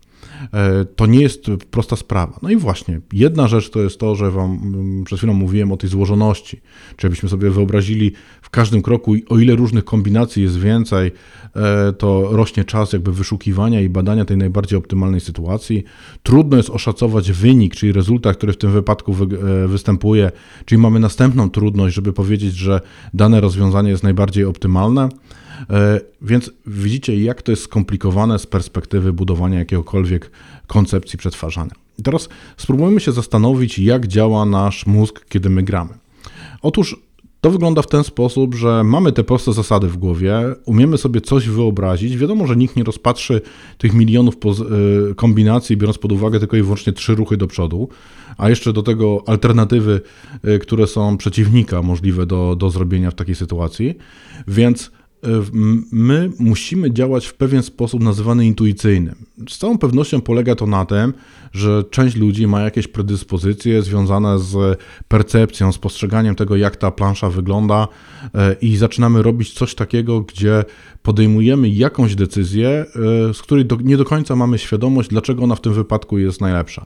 E, 0.53 0.85
to 0.85 1.05
nie 1.05 1.21
jest 1.21 1.45
prosta 1.71 1.95
sprawa. 1.95 2.39
No 2.41 2.49
i 2.49 2.55
właśnie, 2.55 3.01
jedna 3.13 3.47
rzecz 3.47 3.69
to 3.69 3.79
jest 3.79 3.99
to, 3.99 4.15
że 4.15 4.31
Wam 4.31 4.51
mm, 4.51 5.03
przed 5.03 5.19
chwilą 5.19 5.33
mówiłem 5.33 5.71
o 5.71 5.77
tej 5.77 5.89
złożoności. 5.89 6.61
Czy 6.95 7.09
byśmy 7.09 7.29
sobie 7.29 7.49
wyobrazili 7.49 8.11
w 8.41 8.49
każdym 8.49 8.81
kroku, 8.81 9.15
o 9.29 9.39
ile 9.39 9.55
różnych 9.55 9.85
kombinacji 9.85 10.43
jest 10.43 10.59
więcej, 10.59 11.11
e, 11.55 11.93
to 11.93 12.27
rośnie 12.31 12.65
czas 12.65 12.93
jakby 12.93 13.13
wyszukiwania 13.13 13.81
i 13.81 13.89
badania 13.89 14.25
tej 14.25 14.37
najbardziej 14.37 14.79
optymalnej 14.79 15.19
sytuacji. 15.19 15.83
Trudno 16.23 16.57
jest 16.57 16.69
oszacować 16.69 17.31
wynik, 17.31 17.75
czyli 17.75 17.91
rezultat, 17.91 18.37
który 18.37 18.53
w 18.53 18.57
tym 18.57 18.71
wypadku 18.71 19.13
wy, 19.13 19.37
e, 19.37 19.67
występuje, 19.67 20.31
czyli 20.65 20.81
mamy 20.81 20.99
następną 20.99 21.49
trudność, 21.49 21.95
żeby 21.95 22.13
powiedzieć, 22.13 22.55
że 22.55 22.81
dane 23.13 23.41
rozwiązanie 23.41 23.89
jest 23.89 24.03
najbardziej 24.03 24.45
optymalne. 24.45 25.09
E, 25.69 25.99
więc 26.21 26.51
widzicie, 26.67 27.23
jak 27.23 27.41
to 27.41 27.51
jest 27.51 27.63
skomplikowane 27.63 28.39
z 28.39 28.45
perspektywy 28.45 29.13
budowania 29.13 29.59
jakiegokolwiek 29.59 30.31
koncepcji 30.67 31.19
przetwarzania. 31.19 31.71
Teraz 32.03 32.29
spróbujmy 32.57 32.99
się 32.99 33.11
zastanowić, 33.11 33.79
jak 33.79 34.07
działa 34.07 34.45
nasz 34.45 34.85
mózg, 34.85 35.25
kiedy 35.29 35.49
my 35.49 35.63
gramy. 35.63 35.93
Otóż 36.61 36.95
to 37.41 37.51
wygląda 37.51 37.81
w 37.81 37.87
ten 37.87 38.03
sposób, 38.03 38.55
że 38.55 38.83
mamy 38.83 39.11
te 39.11 39.23
proste 39.23 39.53
zasady 39.53 39.87
w 39.87 39.97
głowie, 39.97 40.39
umiemy 40.65 40.97
sobie 40.97 41.21
coś 41.21 41.49
wyobrazić. 41.49 42.17
Wiadomo, 42.17 42.47
że 42.47 42.55
nikt 42.55 42.75
nie 42.75 42.83
rozpatrzy 42.83 43.41
tych 43.77 43.93
milionów 43.93 44.35
e, 44.35 45.15
kombinacji, 45.15 45.77
biorąc 45.77 45.97
pod 45.97 46.11
uwagę 46.11 46.39
tylko 46.39 46.57
i 46.57 46.61
wyłącznie 46.61 46.93
trzy 46.93 47.15
ruchy 47.15 47.37
do 47.37 47.47
przodu, 47.47 47.89
a 48.37 48.49
jeszcze 48.49 48.73
do 48.73 48.83
tego 48.83 49.23
alternatywy, 49.25 50.01
e, 50.43 50.59
które 50.59 50.87
są 50.87 51.17
przeciwnika 51.17 51.81
możliwe 51.81 52.25
do, 52.25 52.55
do 52.55 52.69
zrobienia 52.69 53.11
w 53.11 53.15
takiej 53.15 53.35
sytuacji. 53.35 53.95
Więc 54.47 54.91
my 55.91 56.29
musimy 56.39 56.93
działać 56.93 57.25
w 57.25 57.33
pewien 57.33 57.63
sposób 57.63 58.03
nazywany 58.03 58.45
intuicyjnym. 58.45 59.15
Z 59.49 59.57
całą 59.57 59.77
pewnością 59.77 60.21
polega 60.21 60.55
to 60.55 60.65
na 60.65 60.85
tym, 60.85 61.13
że 61.51 61.83
część 61.83 62.15
ludzi 62.15 62.47
ma 62.47 62.61
jakieś 62.61 62.87
predyspozycje 62.87 63.81
związane 63.81 64.39
z 64.39 64.79
percepcją, 65.07 65.71
z 65.71 65.77
postrzeganiem 65.77 66.35
tego, 66.35 66.55
jak 66.55 66.75
ta 66.75 66.91
plansza 66.91 67.29
wygląda, 67.29 67.87
e, 68.35 68.55
i 68.61 68.77
zaczynamy 68.77 69.21
robić 69.21 69.53
coś 69.53 69.75
takiego, 69.75 70.21
gdzie 70.21 70.65
podejmujemy 71.03 71.69
jakąś 71.69 72.15
decyzję, 72.15 72.69
e, 73.29 73.33
z 73.33 73.41
której 73.41 73.65
do, 73.65 73.75
nie 73.83 73.97
do 73.97 74.05
końca 74.05 74.35
mamy 74.35 74.57
świadomość, 74.57 75.09
dlaczego 75.09 75.43
ona 75.43 75.55
w 75.55 75.61
tym 75.61 75.73
wypadku 75.73 76.17
jest 76.17 76.41
najlepsza. 76.41 76.85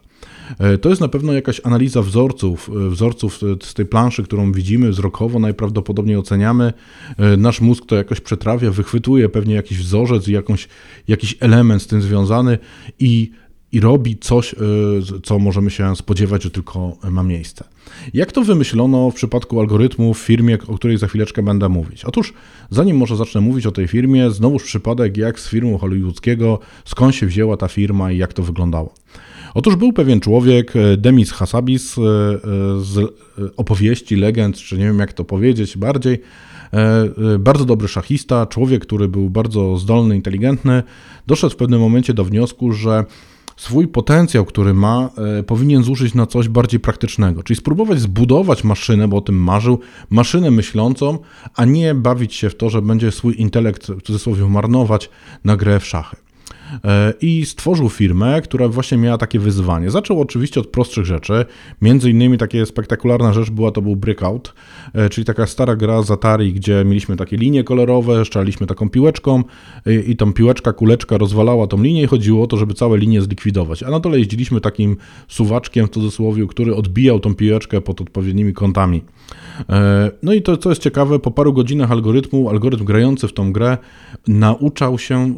To 0.82 0.90
jest 0.90 1.02
na 1.02 1.08
pewno 1.08 1.34
jakaś 1.34 1.62
analiza 1.64 2.02
wzorców, 2.02 2.70
wzorców 2.90 3.40
z 3.64 3.74
tej 3.74 3.86
planszy, 3.86 4.24
którą 4.24 4.52
widzimy 4.52 4.90
wzrokowo, 4.90 5.40
najprawdopodobniej 5.40 6.18
oceniamy. 6.18 6.74
Nasz 7.38 7.62
mózg 7.62 7.86
to 7.86 7.96
jakoś 7.96 8.21
przetrawia, 8.22 8.72
wychwytuje 8.72 9.30
pewnie 9.30 9.56
jakiś 9.56 9.78
wzorzec, 9.78 10.28
jakąś, 10.28 10.68
jakiś 11.08 11.38
element 11.40 11.82
z 11.82 11.88
tym 11.88 12.02
związany 12.02 12.58
i 13.00 13.32
i 13.72 13.80
robi 13.80 14.18
coś, 14.18 14.56
co 15.24 15.40
możemy 15.40 15.72
się 15.72 15.96
spodziewać, 15.96 16.44
że 16.44 16.52
tylko 16.52 16.98
ma 17.12 17.24
miejsce. 17.24 17.64
Jak 18.14 18.32
to 18.32 18.44
wymyślono 18.44 19.12
w 19.12 19.16
przypadku 19.16 19.60
algorytmu 19.60 20.14
w 20.14 20.18
firmie, 20.20 20.58
o 20.68 20.76
której 20.76 20.98
za 20.98 21.08
chwileczkę 21.08 21.44
będę 21.44 21.70
mówić? 21.70 22.06
Otóż, 22.06 22.34
zanim 22.70 22.98
może 22.98 23.16
zacznę 23.16 23.42
mówić 23.42 23.66
o 23.66 23.72
tej 23.72 23.88
firmie, 23.88 24.32
znowuż 24.32 24.64
przypadek 24.64 25.18
jak 25.18 25.40
z 25.40 25.50
firmą 25.50 25.78
hollywoodzkiego, 25.78 26.60
skąd 26.86 27.16
się 27.16 27.26
wzięła 27.26 27.58
ta 27.58 27.68
firma 27.68 28.12
i 28.12 28.18
jak 28.18 28.34
to 28.34 28.44
wyglądało. 28.44 28.94
Otóż 29.54 29.76
był 29.76 29.94
pewien 29.94 30.20
człowiek, 30.20 30.76
e, 30.76 30.98
Demis 30.98 31.32
Hassabis, 31.32 31.98
e, 31.98 32.02
e, 32.02 32.06
z 32.82 33.14
opowieści, 33.58 34.16
legend, 34.16 34.58
czy 34.58 34.78
nie 34.78 34.86
wiem 34.86 35.00
jak 35.00 35.14
to 35.14 35.24
powiedzieć 35.24 35.78
bardziej, 35.78 36.22
bardzo 37.40 37.66
dobry 37.66 37.88
szachista, 37.88 38.46
człowiek, 38.46 38.82
który 38.82 39.08
był 39.08 39.30
bardzo 39.30 39.78
zdolny, 39.78 40.16
inteligentny, 40.16 40.84
doszedł 41.28 41.54
w 41.54 41.58
pewnym 41.58 41.80
momencie 41.80 42.14
do 42.14 42.24
wniosku, 42.24 42.72
że 42.72 43.06
swój 43.62 43.88
potencjał, 43.88 44.46
który 44.46 44.74
ma, 44.74 45.10
e, 45.40 45.44
powinien 45.44 45.84
zużyć 45.84 46.14
na 46.14 46.26
coś 46.26 46.50
bardziej 46.50 46.80
praktycznego, 46.80 47.44
czyli 47.44 47.58
spróbować 47.58 48.00
zbudować 48.00 48.64
maszynę, 48.64 49.08
bo 49.08 49.18
o 49.18 49.22
tym 49.22 49.36
marzył, 49.36 49.80
maszynę 50.10 50.52
myślącą, 50.52 51.18
a 51.56 51.66
nie 51.66 51.96
bawić 51.96 52.34
się 52.36 52.50
w 52.50 52.56
to, 52.56 52.70
że 52.70 52.82
będzie 52.82 53.12
swój 53.12 53.42
intelekt 53.42 53.88
w 53.88 54.02
cudzysłowie 54.02 54.46
marnować 54.46 55.10
na 55.44 55.58
grę 55.58 55.80
w 55.80 55.86
szachy. 55.86 56.31
E, 56.84 57.14
i 57.22 57.46
stworzył 57.46 57.90
firmę, 57.90 58.42
która 58.42 58.68
właśnie 58.68 58.98
miała 58.98 59.18
takie 59.18 59.40
wyzwanie. 59.40 59.92
Zaczął 59.92 60.22
oczywiście 60.22 60.60
od 60.60 60.68
prostszych 60.68 61.06
rzeczy, 61.06 61.46
między 61.82 62.10
innymi 62.10 62.38
takie 62.38 62.66
spektakularna 62.66 63.34
rzecz 63.34 63.50
była 63.50 63.72
to 63.72 63.82
był 63.82 63.96
Breakout, 63.96 64.54
e, 64.94 65.10
czyli 65.10 65.26
taka 65.26 65.48
stara 65.48 65.76
gra 65.76 66.02
z 66.02 66.12
Atari, 66.12 66.54
gdzie 66.54 66.84
mieliśmy 66.86 67.18
takie 67.18 67.38
linie 67.38 67.64
kolorowe, 67.64 68.26
szczaliśmy 68.26 68.68
taką 68.68 68.90
piłeczką 68.90 69.44
i, 69.86 70.12
i 70.12 70.16
tą 70.16 70.34
piłeczka, 70.34 70.74
kuleczka 70.74 71.18
rozwalała 71.18 71.68
tą 71.68 71.84
linię 71.84 72.04
i 72.04 72.08
chodziło 72.08 72.44
o 72.44 72.48
to, 72.48 72.58
żeby 72.58 72.74
całe 72.74 72.98
linie 72.98 73.22
zlikwidować. 73.22 73.84
A 73.84 73.90
na 73.90 74.00
dole 74.00 74.20
jeździliśmy 74.20 74.62
takim 74.62 74.98
suwaczkiem 75.28 75.88
w 75.88 75.90
cudzysłowie, 75.90 76.48
który 76.48 76.76
odbijał 76.76 77.20
tą 77.20 77.36
piłeczkę 77.36 77.82
pod 77.82 78.02
odpowiednimi 78.02 78.54
kątami. 78.54 79.02
E, 79.70 80.12
no 80.24 80.34
i 80.34 80.42
to, 80.42 80.58
co 80.58 80.70
jest 80.70 80.82
ciekawe, 80.82 81.20
po 81.20 81.32
paru 81.32 81.54
godzinach 81.54 81.92
algorytmu, 81.92 82.50
algorytm 82.50 82.86
grający 82.86 83.28
w 83.28 83.34
tą 83.34 83.54
grę 83.54 83.78
nauczał 84.28 85.00
się 85.00 85.36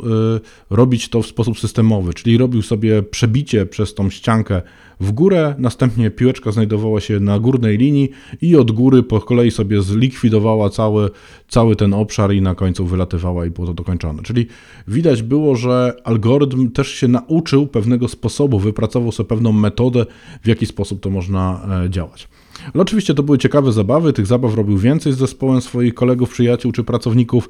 robić 0.69 1.09
to 1.09 1.22
w 1.23 1.27
sposób 1.27 1.59
systemowy, 1.59 2.13
czyli 2.13 2.37
robił 2.37 2.61
sobie 2.61 3.03
przebicie 3.03 3.65
przez 3.65 3.93
tą 3.93 4.09
ściankę 4.09 4.61
w 4.99 5.11
górę, 5.11 5.55
następnie 5.57 6.11
piłeczka 6.11 6.51
znajdowała 6.51 7.01
się 7.01 7.19
na 7.19 7.39
górnej 7.39 7.77
linii 7.77 8.09
i 8.41 8.55
od 8.55 8.71
góry 8.71 9.03
po 9.03 9.21
kolei 9.21 9.51
sobie 9.51 9.81
zlikwidowała 9.81 10.69
cały, 10.69 11.09
cały 11.47 11.75
ten 11.75 11.93
obszar 11.93 12.33
i 12.33 12.41
na 12.41 12.55
końcu 12.55 12.85
wylatywała 12.85 13.45
i 13.45 13.49
było 13.49 13.67
to 13.67 13.73
dokończone. 13.73 14.23
Czyli 14.23 14.47
widać 14.87 15.23
było, 15.23 15.55
że 15.55 15.95
algorytm 16.03 16.71
też 16.71 16.87
się 16.87 17.07
nauczył 17.07 17.67
pewnego 17.67 18.07
sposobu, 18.07 18.59
wypracował 18.59 19.11
sobie 19.11 19.29
pewną 19.29 19.51
metodę, 19.51 20.05
w 20.43 20.47
jaki 20.47 20.65
sposób 20.65 21.01
to 21.01 21.09
można 21.09 21.67
e, 21.85 21.89
działać. 21.89 22.27
Ale 22.73 22.81
oczywiście 22.81 23.13
to 23.13 23.23
były 23.23 23.37
ciekawe 23.37 23.71
zabawy, 23.71 24.13
tych 24.13 24.25
zabaw 24.25 24.55
robił 24.55 24.77
więcej 24.77 25.13
z 25.13 25.17
zespołem 25.17 25.61
swoich 25.61 25.93
kolegów, 25.93 26.29
przyjaciół 26.29 26.71
czy 26.71 26.83
pracowników 26.83 27.49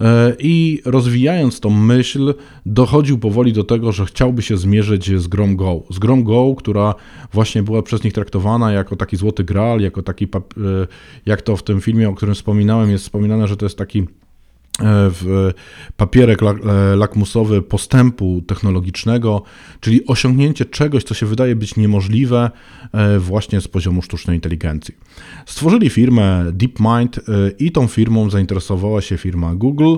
e, 0.00 0.36
i 0.38 0.82
rozwijając 0.84 1.60
tą 1.60 1.70
myśl, 1.70 2.34
dochodził 2.66 3.18
powoli 3.18 3.52
do 3.52 3.64
tego, 3.64 3.92
że 3.92 4.06
chciałby 4.06 4.42
się 4.42 4.56
zmierzyć 4.56 5.20
z 5.20 5.26
grą 5.26 5.56
Go. 5.56 5.82
Z 5.90 5.98
grą 5.98 6.24
Go, 6.24 6.54
która 6.58 6.94
właśnie 7.32 7.62
była 7.62 7.82
przez 7.82 8.04
nich 8.04 8.12
traktowana 8.12 8.72
jako 8.72 8.96
taki 8.96 9.16
złoty 9.16 9.44
graal, 9.44 9.80
jako 9.80 10.02
taki, 10.02 10.24
e, 10.24 10.28
jak 11.26 11.42
to 11.42 11.56
w 11.56 11.62
tym 11.62 11.80
filmie, 11.80 12.08
o 12.08 12.14
którym 12.14 12.34
wspominałem, 12.34 12.90
jest 12.90 13.04
wspominane, 13.04 13.48
że 13.48 13.56
to 13.56 13.66
jest 13.66 13.78
taki 13.78 14.06
w 14.82 15.52
papierek 15.96 16.42
e, 16.42 16.46
lakmusowy 16.96 17.62
postępu 17.62 18.42
technologicznego, 18.46 19.42
czyli 19.80 20.06
osiągnięcie 20.06 20.64
czegoś, 20.64 21.04
co 21.04 21.14
się 21.14 21.26
wydaje 21.26 21.56
być 21.56 21.76
niemożliwe 21.76 22.50
e, 22.92 23.18
właśnie 23.18 23.60
z 23.60 23.68
poziomu 23.68 24.02
sztucznej 24.02 24.36
inteligencji. 24.36 24.94
Stworzyli 25.46 25.90
firmę 25.90 26.44
DeepMind 26.52 27.20
i 27.58 27.72
tą 27.72 27.86
firmą 27.86 28.30
zainteresowała 28.30 29.00
się 29.00 29.18
firma 29.18 29.54
Google, 29.54 29.96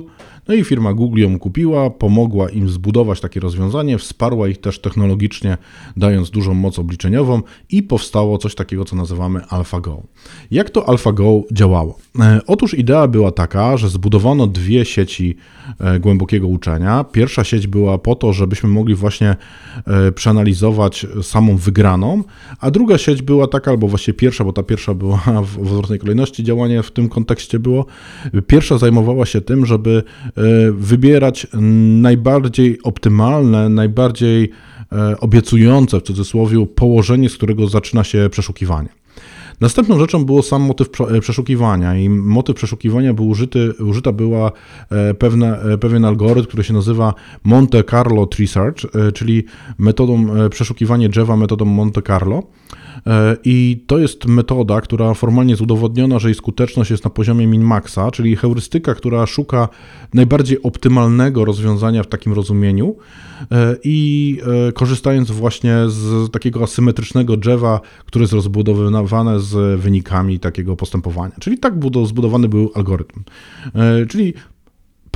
No 0.49 0.55
i 0.55 0.65
firma 0.65 0.93
Google 0.93 1.21
ją 1.21 1.39
kupiła, 1.39 1.91
pomogła 1.91 2.51
im 2.51 2.69
zbudować 2.69 3.21
takie 3.21 3.41
rozwiązanie, 3.41 3.99
wsparła 3.99 4.49
ich 4.49 4.61
też 4.61 4.79
technologicznie, 4.79 5.59
dając 5.97 6.31
dużą 6.31 6.55
moc 6.55 6.79
obliczeniową 6.79 7.43
i 7.71 7.83
powstało 7.83 8.39
coś 8.39 8.55
takiego, 8.55 8.85
co 8.85 8.97
nazywamy 8.97 9.45
AlphaGo. 9.45 10.03
Jak 10.51 10.71
to 10.71 10.89
AlphaGo 10.89 11.43
działało? 11.53 11.99
E, 12.21 12.41
otóż 12.47 12.75
idea 12.75 13.09
była 13.09 13.31
taka, 13.33 13.77
że 13.77 13.89
zbudowano 13.89 14.47
dwie 14.47 14.85
sieci 14.85 15.37
e, 15.81 16.01
głębokiego 16.01 16.47
uczenia. 16.47 17.05
Pierwsza 17.05 17.45
sieć 17.45 17.67
była 17.67 17.99
po 17.99 18.15
to, 18.15 18.33
żebyśmy 18.33 18.69
mogli 18.69 18.95
właśnie 18.95 19.37
e, 19.87 20.13
przeanalizować 20.13 21.07
samą 21.23 21.57
wygraną, 21.57 22.23
a 22.61 22.71
druga 22.71 22.99
sieć 22.99 23.23
była 23.23 23.47
taka, 23.47 23.71
albo 23.71 23.89
właśnie 23.89 24.15
pierwsza, 24.15 24.45
bo 24.45 24.53
ta 24.53 24.63
pierwsza 24.63 24.95
była 24.95 25.19
w 25.43 25.59
odwrotnej 25.59 25.99
kolejności 25.99 26.45
działanie 26.45 26.83
w 26.83 26.91
tym 26.91 27.09
kontekście 27.09 27.59
było. 27.59 27.87
Pierwsza 28.47 28.79
zajmowała 28.79 29.27
się 29.27 29.41
tym, 29.41 29.67
żeby 29.67 30.03
wybierać 30.73 31.47
najbardziej 32.01 32.79
optymalne, 32.83 33.69
najbardziej 33.69 34.51
obiecujące 35.21 36.01
w 36.01 36.03
cudzysłowie 36.03 36.67
położenie, 36.67 37.29
z 37.29 37.37
którego 37.37 37.69
zaczyna 37.69 38.05
się 38.05 38.29
przeszukiwanie. 38.31 38.89
Następną 39.61 39.99
rzeczą 39.99 40.25
było 40.25 40.43
sam 40.43 40.63
motyw 40.63 40.89
e, 41.01 41.21
przeszukiwania 41.21 41.97
i 41.97 42.09
motyw 42.09 42.57
przeszukiwania 42.57 43.15
był 43.15 43.29
użyty, 43.29 43.73
użyta 43.81 44.13
była 44.13 44.53
e, 44.91 45.15
pewne, 45.15 45.61
e, 45.63 45.79
pewien 45.79 46.05
algorytm, 46.05 46.49
który 46.49 46.65
się 46.65 46.75
nazywa 46.75 47.15
Monte 47.45 47.85
Carlo 47.85 48.27
Tree 48.27 48.47
Search, 48.47 48.87
czyli 49.15 49.45
metodą 49.79 50.27
przeszukiwania 50.51 51.09
drzewa 51.09 51.37
metodą 51.37 51.65
Monte 51.65 52.03
Carlo. 52.03 52.43
I 53.45 53.85
to 53.87 53.99
jest 53.99 54.27
metoda, 54.27 54.81
która 54.81 55.15
formalnie 55.15 55.53
jest 55.53 55.63
udowodniona, 55.63 56.19
że 56.19 56.29
jej 56.29 56.35
skuteczność 56.35 56.91
jest 56.91 57.05
na 57.05 57.11
poziomie 57.11 57.47
min-maxa, 57.47 58.11
czyli 58.11 58.37
heurystyka, 58.37 58.95
która 58.95 59.27
szuka 59.27 59.69
najbardziej 60.15 60.63
optymalnego 60.63 61.45
rozwiązania 61.45 62.03
w 62.03 62.07
takim 62.07 62.33
rozumieniu 62.33 62.97
i 63.85 64.39
korzystając 64.75 65.31
właśnie 65.31 65.77
z 65.87 66.31
takiego 66.31 66.63
asymetrycznego 66.63 67.37
drzewa, 67.37 67.81
które 68.07 68.23
jest 68.23 68.33
rozbudowywane 68.33 69.41
z 69.41 69.46
wynikami 69.77 70.41
takiego 70.41 70.77
postępowania. 70.77 71.35
Czyli 71.41 71.59
tak 71.59 71.75
zbudowany 72.07 72.49
był 72.49 72.71
algorytm. 72.75 73.23
Czyli 74.09 74.35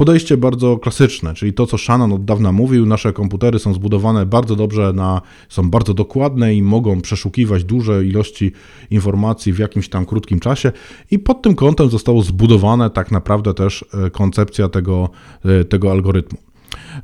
podejście 0.00 0.36
bardzo 0.36 0.78
klasyczne, 0.78 1.34
czyli 1.34 1.52
to, 1.52 1.66
co 1.66 1.78
Shannon 1.78 2.12
od 2.12 2.24
dawna 2.24 2.52
mówił, 2.52 2.86
nasze 2.86 3.12
komputery 3.12 3.58
są 3.58 3.74
zbudowane 3.74 4.26
bardzo 4.26 4.56
dobrze, 4.56 4.92
na, 4.92 5.22
są 5.48 5.70
bardzo 5.70 5.94
dokładne 5.94 6.54
i 6.54 6.62
mogą 6.62 7.00
przeszukiwać 7.00 7.64
duże 7.64 8.04
ilości 8.04 8.52
informacji 8.90 9.52
w 9.52 9.58
jakimś 9.58 9.88
tam 9.88 10.06
krótkim 10.06 10.40
czasie 10.40 10.72
i 11.10 11.18
pod 11.18 11.42
tym 11.42 11.54
kątem 11.54 11.90
zostało 11.90 12.22
zbudowane 12.22 12.90
tak 12.90 13.10
naprawdę 13.10 13.54
też 13.54 13.84
e, 14.06 14.10
koncepcja 14.10 14.68
tego, 14.68 15.10
e, 15.44 15.64
tego 15.64 15.90
algorytmu. 15.90 16.38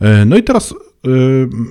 E, 0.00 0.24
no 0.24 0.36
i 0.36 0.42
teraz 0.42 0.74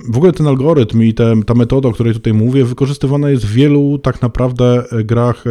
w 0.08 0.16
ogóle 0.16 0.32
ten 0.32 0.46
algorytm 0.46 1.02
i 1.02 1.14
te, 1.14 1.34
ta 1.46 1.54
metoda, 1.54 1.88
o 1.88 1.92
której 1.92 2.14
tutaj 2.14 2.32
mówię, 2.32 2.64
wykorzystywana 2.64 3.30
jest 3.30 3.46
w 3.46 3.52
wielu 3.52 3.98
tak 3.98 4.22
naprawdę 4.22 4.84
grach 5.04 5.44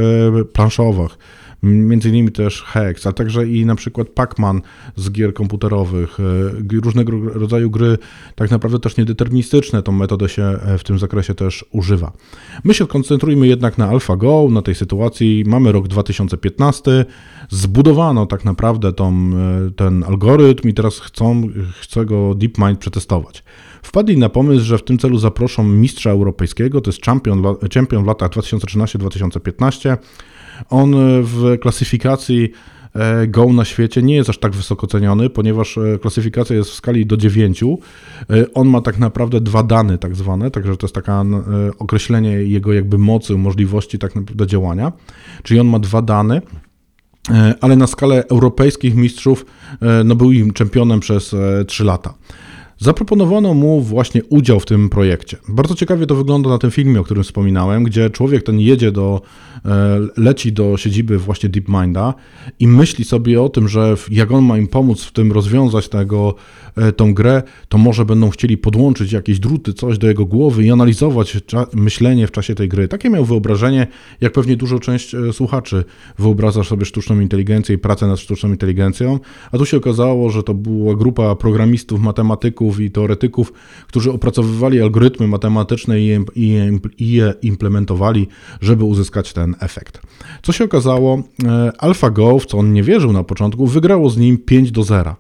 planszowych 0.53 1.17
między 1.65 2.09
innymi 2.09 2.31
też 2.31 2.63
Hex, 2.63 3.07
a 3.07 3.11
także 3.11 3.47
i 3.47 3.65
na 3.65 3.75
przykład 3.75 4.07
Pac-Man 4.07 4.61
z 4.95 5.11
gier 5.11 5.33
komputerowych, 5.33 6.17
e, 6.19 6.79
różnego 6.81 7.11
rodzaju 7.33 7.69
gry 7.69 7.97
tak 8.35 8.51
naprawdę 8.51 8.79
też 8.79 8.97
niedeterministyczne, 8.97 9.83
tą 9.83 9.91
metodę 9.91 10.29
się 10.29 10.43
e, 10.43 10.77
w 10.77 10.83
tym 10.83 10.99
zakresie 10.99 11.35
też 11.35 11.65
używa. 11.71 12.11
My 12.63 12.73
się 12.73 12.87
koncentrujmy 12.87 13.47
jednak 13.47 13.77
na 13.77 13.87
AlphaGo, 13.87 14.47
na 14.51 14.61
tej 14.61 14.75
sytuacji. 14.75 15.43
Mamy 15.47 15.71
rok 15.71 15.87
2015, 15.87 17.05
zbudowano 17.49 18.25
tak 18.25 18.45
naprawdę 18.45 18.93
tą, 18.93 19.31
e, 19.67 19.71
ten 19.71 20.03
algorytm 20.03 20.69
i 20.69 20.73
teraz 20.73 20.99
chcą, 20.99 21.47
chce 21.81 22.05
go 22.05 22.35
DeepMind 22.35 22.79
przetestować. 22.79 23.43
Wpadli 23.85 24.17
na 24.17 24.29
pomysł, 24.29 24.65
że 24.65 24.77
w 24.77 24.83
tym 24.83 24.97
celu 24.97 25.17
zaproszą 25.17 25.63
mistrza 25.63 26.09
europejskiego, 26.09 26.81
to 26.81 26.89
jest 26.89 27.05
champion, 27.05 27.43
champion 27.73 28.03
w 28.03 28.07
latach 28.07 28.29
2013-2015, 28.29 29.97
on 30.69 30.93
e, 30.93 30.97
w 31.21 31.59
klasyfikacji 31.61 32.51
e, 32.95 33.27
Go 33.27 33.53
na 33.53 33.65
świecie 33.65 34.03
nie 34.03 34.15
jest 34.15 34.29
aż 34.29 34.37
tak 34.37 34.51
wysoko 34.51 34.87
ceniony, 34.87 35.29
ponieważ 35.29 35.77
e, 35.77 35.99
klasyfikacja 36.01 36.55
jest 36.55 36.69
w 36.69 36.73
skali 36.73 37.05
do 37.05 37.17
9. 37.17 37.63
On 38.53 38.67
ma 38.67 38.81
tak 38.81 38.99
naprawdę 38.99 39.41
dwa 39.41 39.63
dane 39.63 39.97
tak 39.97 40.15
zwane, 40.15 40.51
także 40.51 40.77
to 40.77 40.85
jest 40.85 40.95
takie 40.95 41.11
określenie 41.79 42.31
jego 42.31 42.73
jakby 42.73 42.97
mocy, 42.97 43.37
możliwości 43.37 43.99
tak 43.99 44.15
naprawdę 44.15 44.47
działania. 44.47 44.91
Czyli 45.43 45.59
on 45.59 45.67
ma 45.67 45.79
dwa 45.79 46.01
dane, 46.01 46.41
ale 47.61 47.75
na 47.75 47.87
skalę 47.87 48.23
europejskich 48.29 48.95
mistrzów 48.95 49.45
no 50.05 50.15
był 50.15 50.31
im 50.31 50.53
czempionem 50.53 50.99
przez 50.99 51.35
3 51.67 51.83
lata. 51.83 52.13
Zaproponowano 52.79 53.53
mu 53.53 53.81
właśnie 53.81 54.23
udział 54.23 54.59
w 54.59 54.65
tym 54.65 54.89
projekcie. 54.89 55.37
Bardzo 55.49 55.75
ciekawie 55.75 56.07
to 56.07 56.15
wygląda 56.15 56.49
na 56.49 56.57
tym 56.57 56.71
filmie, 56.71 56.99
o 56.99 57.03
którym 57.03 57.23
wspominałem, 57.23 57.83
gdzie 57.83 58.09
człowiek 58.09 58.43
ten 58.43 58.59
jedzie 58.59 58.91
do, 58.91 59.21
e, 59.65 59.99
leci 60.17 60.51
do 60.51 60.77
siedziby 60.77 61.17
właśnie 61.17 61.49
DeepMinda 61.49 62.13
i 62.59 62.67
myśli 62.67 63.05
sobie 63.05 63.41
o 63.41 63.49
tym, 63.49 63.67
że 63.67 63.95
jak 64.11 64.31
on 64.31 64.45
ma 64.45 64.57
im 64.57 64.67
pomóc 64.67 65.03
w 65.03 65.11
tym 65.11 65.31
rozwiązać 65.31 65.89
tego, 65.89 66.35
e, 66.75 66.91
tą 66.91 67.13
grę, 67.13 67.43
to 67.69 67.77
może 67.77 68.05
będą 68.05 68.29
chcieli 68.29 68.57
podłączyć 68.57 69.11
jakieś 69.11 69.39
druty, 69.39 69.73
coś 69.73 69.97
do 69.97 70.07
jego 70.07 70.25
głowy 70.25 70.63
i 70.63 70.71
analizować 70.71 71.37
myślenie 71.73 72.27
w 72.27 72.31
czasie 72.31 72.55
tej 72.55 72.69
gry. 72.69 72.87
Takie 72.87 73.09
miał 73.09 73.25
wyobrażenie, 73.25 73.87
jak 74.21 74.33
pewnie 74.33 74.57
dużo 74.57 74.79
część 74.79 75.15
e, 75.15 75.33
słuchaczy 75.33 75.83
wyobraża 76.19 76.63
sobie 76.63 76.85
sztuczną 76.85 77.19
inteligencję 77.19 77.75
i 77.75 77.77
pracę 77.77 78.07
nad 78.07 78.19
sztuczną 78.19 78.49
inteligencją, 78.49 79.19
a 79.51 79.57
tu 79.57 79.65
się 79.65 79.77
okazało, 79.77 80.29
że 80.29 80.43
to 80.43 80.53
była 80.53 80.95
grupa 80.95 81.35
programistów, 81.35 82.01
matematyków, 82.01 82.64
i 82.73 82.91
teoretyków, 82.91 83.53
którzy 83.87 84.11
opracowywali 84.11 84.81
algorytmy 84.81 85.27
matematyczne 85.27 85.99
i 86.01 86.19
je 86.99 87.33
implementowali, 87.41 88.27
żeby 88.61 88.83
uzyskać 88.83 89.33
ten 89.33 89.55
efekt. 89.59 90.01
Co 90.43 90.51
się 90.51 90.63
okazało? 90.63 91.23
E, 91.43 91.71
AlphaGo, 91.77 92.39
w 92.39 92.45
co 92.45 92.57
on 92.57 92.73
nie 92.73 92.83
wierzył 92.83 93.13
na 93.13 93.23
początku, 93.23 93.67
wygrało 93.67 94.09
z 94.09 94.17
nim 94.17 94.37
5 94.37 94.71
do 94.71 94.83
0. 94.83 95.15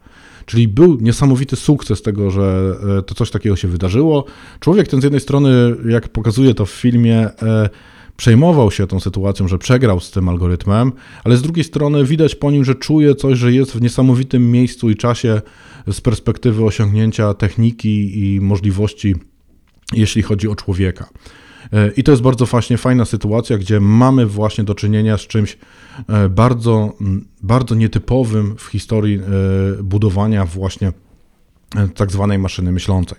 Czyli 0.45 0.67
był 0.67 0.97
niesamowity 1.01 1.55
sukces 1.55 2.01
tego, 2.01 2.31
że 2.31 2.75
e, 2.99 3.01
to 3.01 3.15
coś 3.15 3.31
takiego 3.31 3.55
się 3.55 3.67
wydarzyło. 3.67 4.25
Człowiek 4.59 4.87
ten 4.87 5.01
z 5.01 5.03
jednej 5.03 5.21
strony, 5.21 5.75
jak 5.89 6.09
pokazuje 6.09 6.53
to 6.53 6.65
w 6.65 6.71
filmie, 6.71 7.29
e, 7.41 7.69
przejmował 8.17 8.71
się 8.71 8.87
tą 8.87 8.99
sytuacją, 8.99 9.47
że 9.47 9.57
przegrał 9.57 9.99
z 9.99 10.11
tym 10.11 10.29
algorytmem, 10.29 10.91
ale 11.23 11.37
z 11.37 11.41
drugiej 11.41 11.63
strony 11.63 12.05
widać 12.05 12.35
po 12.35 12.51
nim, 12.51 12.65
że 12.65 12.75
czuje 12.75 13.15
coś, 13.15 13.37
że 13.37 13.51
jest 13.51 13.71
w 13.71 13.81
niesamowitym 13.81 14.51
miejscu 14.51 14.89
i 14.89 14.95
czasie 14.95 15.41
z 15.91 16.01
perspektywy 16.01 16.65
osiągnięcia 16.65 17.33
techniki 17.33 18.23
i 18.23 18.41
możliwości, 18.41 19.15
jeśli 19.93 20.21
chodzi 20.21 20.47
o 20.47 20.55
człowieka. 20.55 21.09
E, 21.73 21.91
I 21.97 22.03
to 22.03 22.11
jest 22.11 22.23
bardzo 22.23 22.45
właśnie 22.45 22.77
fajna 22.77 23.05
sytuacja, 23.05 23.57
gdzie 23.57 23.79
mamy 23.79 24.25
właśnie 24.25 24.63
do 24.63 24.75
czynienia 24.75 25.17
z 25.17 25.21
czymś 25.21 25.57
e, 26.09 26.29
bardzo, 26.29 26.93
bardzo 27.43 27.75
nietypowym 27.75 28.55
w 28.57 28.65
historii 28.65 29.19
e, 29.19 29.83
budowania 29.83 30.45
właśnie 30.45 30.91
tak 31.95 32.11
zwanej 32.11 32.39
maszyny 32.39 32.71
myślącej. 32.71 33.17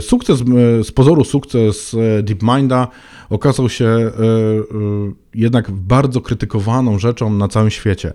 Sukces, 0.00 0.38
z 0.82 0.90
pozoru 0.90 1.24
sukces 1.24 1.96
DeepMinda 2.22 2.88
okazał 3.30 3.68
się 3.68 4.10
jednak 5.34 5.70
bardzo 5.70 6.20
krytykowaną 6.20 6.98
rzeczą 6.98 7.34
na 7.34 7.48
całym 7.48 7.70
świecie 7.70 8.12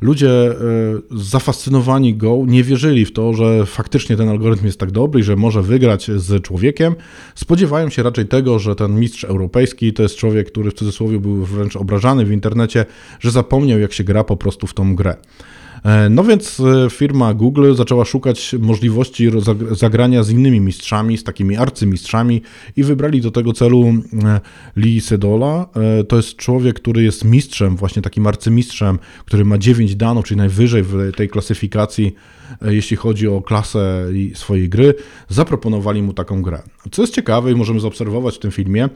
ludzie 0.00 0.30
e, 0.30 0.54
zafascynowani 1.10 2.14
Go 2.14 2.42
nie 2.46 2.64
wierzyli 2.64 3.04
w 3.04 3.12
to, 3.12 3.34
że 3.34 3.66
faktycznie 3.66 4.16
ten 4.16 4.28
algorytm 4.28 4.66
jest 4.66 4.80
tak 4.80 4.90
dobry 4.90 5.20
i 5.20 5.24
że 5.24 5.36
może 5.36 5.62
wygrać 5.62 6.10
z 6.16 6.42
człowiekiem. 6.42 6.94
Spodziewają 7.34 7.90
się 7.90 8.02
raczej 8.02 8.26
tego, 8.26 8.58
że 8.58 8.76
ten 8.76 9.00
mistrz 9.00 9.24
europejski 9.24 9.92
to 9.92 10.02
jest 10.02 10.16
człowiek, 10.16 10.50
który 10.50 10.70
w 10.70 10.74
cudzysłowie 10.74 11.18
był 11.18 11.44
wręcz 11.44 11.76
obrażany 11.76 12.24
w 12.24 12.32
internecie, 12.32 12.86
że 13.20 13.30
zapomniał 13.30 13.78
jak 13.78 13.92
się 13.92 14.04
gra 14.04 14.24
po 14.24 14.36
prostu 14.36 14.66
w 14.66 14.74
tą 14.74 14.96
grę. 14.96 15.16
E, 15.84 16.08
no 16.10 16.24
więc 16.24 16.60
e, 16.60 16.90
firma 16.90 17.34
Google 17.34 17.74
zaczęła 17.74 18.04
szukać 18.04 18.54
możliwości 18.58 19.30
zagrania 19.70 20.22
z 20.22 20.30
innymi 20.30 20.60
mistrzami, 20.60 21.18
z 21.18 21.24
takimi 21.24 21.56
arcymistrzami 21.56 22.42
i 22.76 22.84
wybrali 22.84 23.20
do 23.20 23.30
tego 23.30 23.52
celu 23.52 23.84
e, 24.24 24.40
Lee 24.76 25.00
Sedola. 25.00 25.66
To 26.08 26.16
jest 26.16 26.36
człowiek, 26.36 26.76
który 26.76 27.02
jest 27.02 27.24
mistrzem, 27.24 27.76
właśnie 27.76 28.02
takim 28.02 28.26
arcymistrzem, 28.26 28.98
który 29.24 29.44
ma 29.44 29.58
9 29.58 29.96
danów, 29.96 30.24
czyli 30.24 30.38
najwyżej 30.38 30.82
w 30.82 31.12
tej 31.16 31.28
klasyfikacji, 31.28 32.14
jeśli 32.62 32.96
chodzi 32.96 33.28
o 33.28 33.42
klasę 33.42 34.06
swojej 34.34 34.68
gry. 34.68 34.94
Zaproponowali 35.28 36.02
mu 36.02 36.12
taką 36.12 36.42
grę. 36.42 36.62
Co 36.90 37.02
jest 37.02 37.14
ciekawe 37.14 37.52
i 37.52 37.54
możemy 37.54 37.80
zaobserwować 37.80 38.36
w 38.36 38.38
tym 38.38 38.50
filmie, 38.50 38.88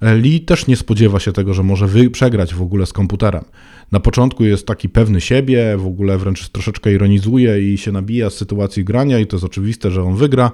Lee 0.00 0.40
też 0.40 0.66
nie 0.66 0.76
spodziewa 0.76 1.20
się 1.20 1.32
tego, 1.32 1.54
że 1.54 1.62
może 1.62 1.88
przegrać 2.12 2.54
w 2.54 2.62
ogóle 2.62 2.86
z 2.86 2.92
komputerem. 2.92 3.44
Na 3.92 4.00
początku 4.00 4.44
jest 4.44 4.66
taki 4.66 4.88
pewny 4.88 5.20
siebie, 5.20 5.76
w 5.76 5.86
ogóle 5.86 6.18
wręcz 6.18 6.48
troszeczkę 6.48 6.92
ironizuje 6.92 7.72
i 7.72 7.78
się 7.78 7.92
nabija 7.92 8.30
z 8.30 8.34
sytuacji 8.34 8.84
grania 8.84 9.18
i 9.18 9.26
to 9.26 9.36
jest 9.36 9.44
oczywiste, 9.44 9.90
że 9.90 10.02
on 10.02 10.16
wygra. 10.16 10.52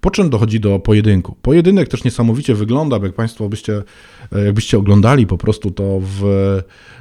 Po 0.00 0.10
czym 0.10 0.30
dochodzi 0.30 0.60
do 0.60 0.78
pojedynku. 0.78 1.36
Pojedynek 1.42 1.88
też 1.88 2.04
niesamowicie 2.04 2.54
wygląda, 2.54 2.98
jak 3.02 3.12
Państwo 3.12 3.48
byście, 3.48 3.82
jakbyście 4.44 4.78
oglądali 4.78 5.26
po 5.26 5.38
prostu 5.38 5.70
to 5.70 6.00
w, 6.02 6.22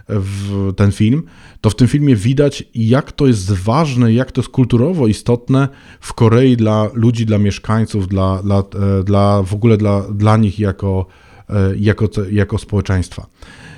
w 0.07 0.73
ten 0.75 0.91
film, 0.91 1.23
to 1.61 1.69
w 1.69 1.75
tym 1.75 1.87
filmie 1.87 2.15
widać, 2.15 2.63
jak 2.75 3.11
to 3.11 3.27
jest 3.27 3.51
ważne, 3.51 4.13
jak 4.13 4.31
to 4.31 4.41
jest 4.41 4.51
kulturowo 4.51 5.07
istotne 5.07 5.67
w 5.99 6.13
Korei 6.13 6.57
dla 6.57 6.89
ludzi, 6.93 7.25
dla 7.25 7.37
mieszkańców, 7.37 8.07
dla, 8.07 8.43
dla, 8.43 8.63
dla 9.03 9.43
w 9.43 9.53
ogóle 9.53 9.77
dla, 9.77 10.01
dla 10.01 10.37
nich 10.37 10.59
jako, 10.59 11.05
jako, 11.79 12.09
jako 12.31 12.57
społeczeństwa. 12.57 13.27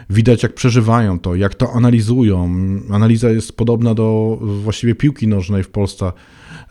Widać, 0.10 0.44
jak 0.44 0.54
przeżywają 0.54 1.20
to, 1.20 1.36
jak 1.36 1.56
to 1.56 1.74
analizują. 1.74 2.50
Analiza 2.92 3.30
jest 3.30 3.58
podobna 3.58 3.94
do 3.94 4.38
właściwie 4.42 4.96
piłki 4.96 5.28
nożnej 5.28 5.64
w 5.64 5.70
Polsce. 5.70 6.12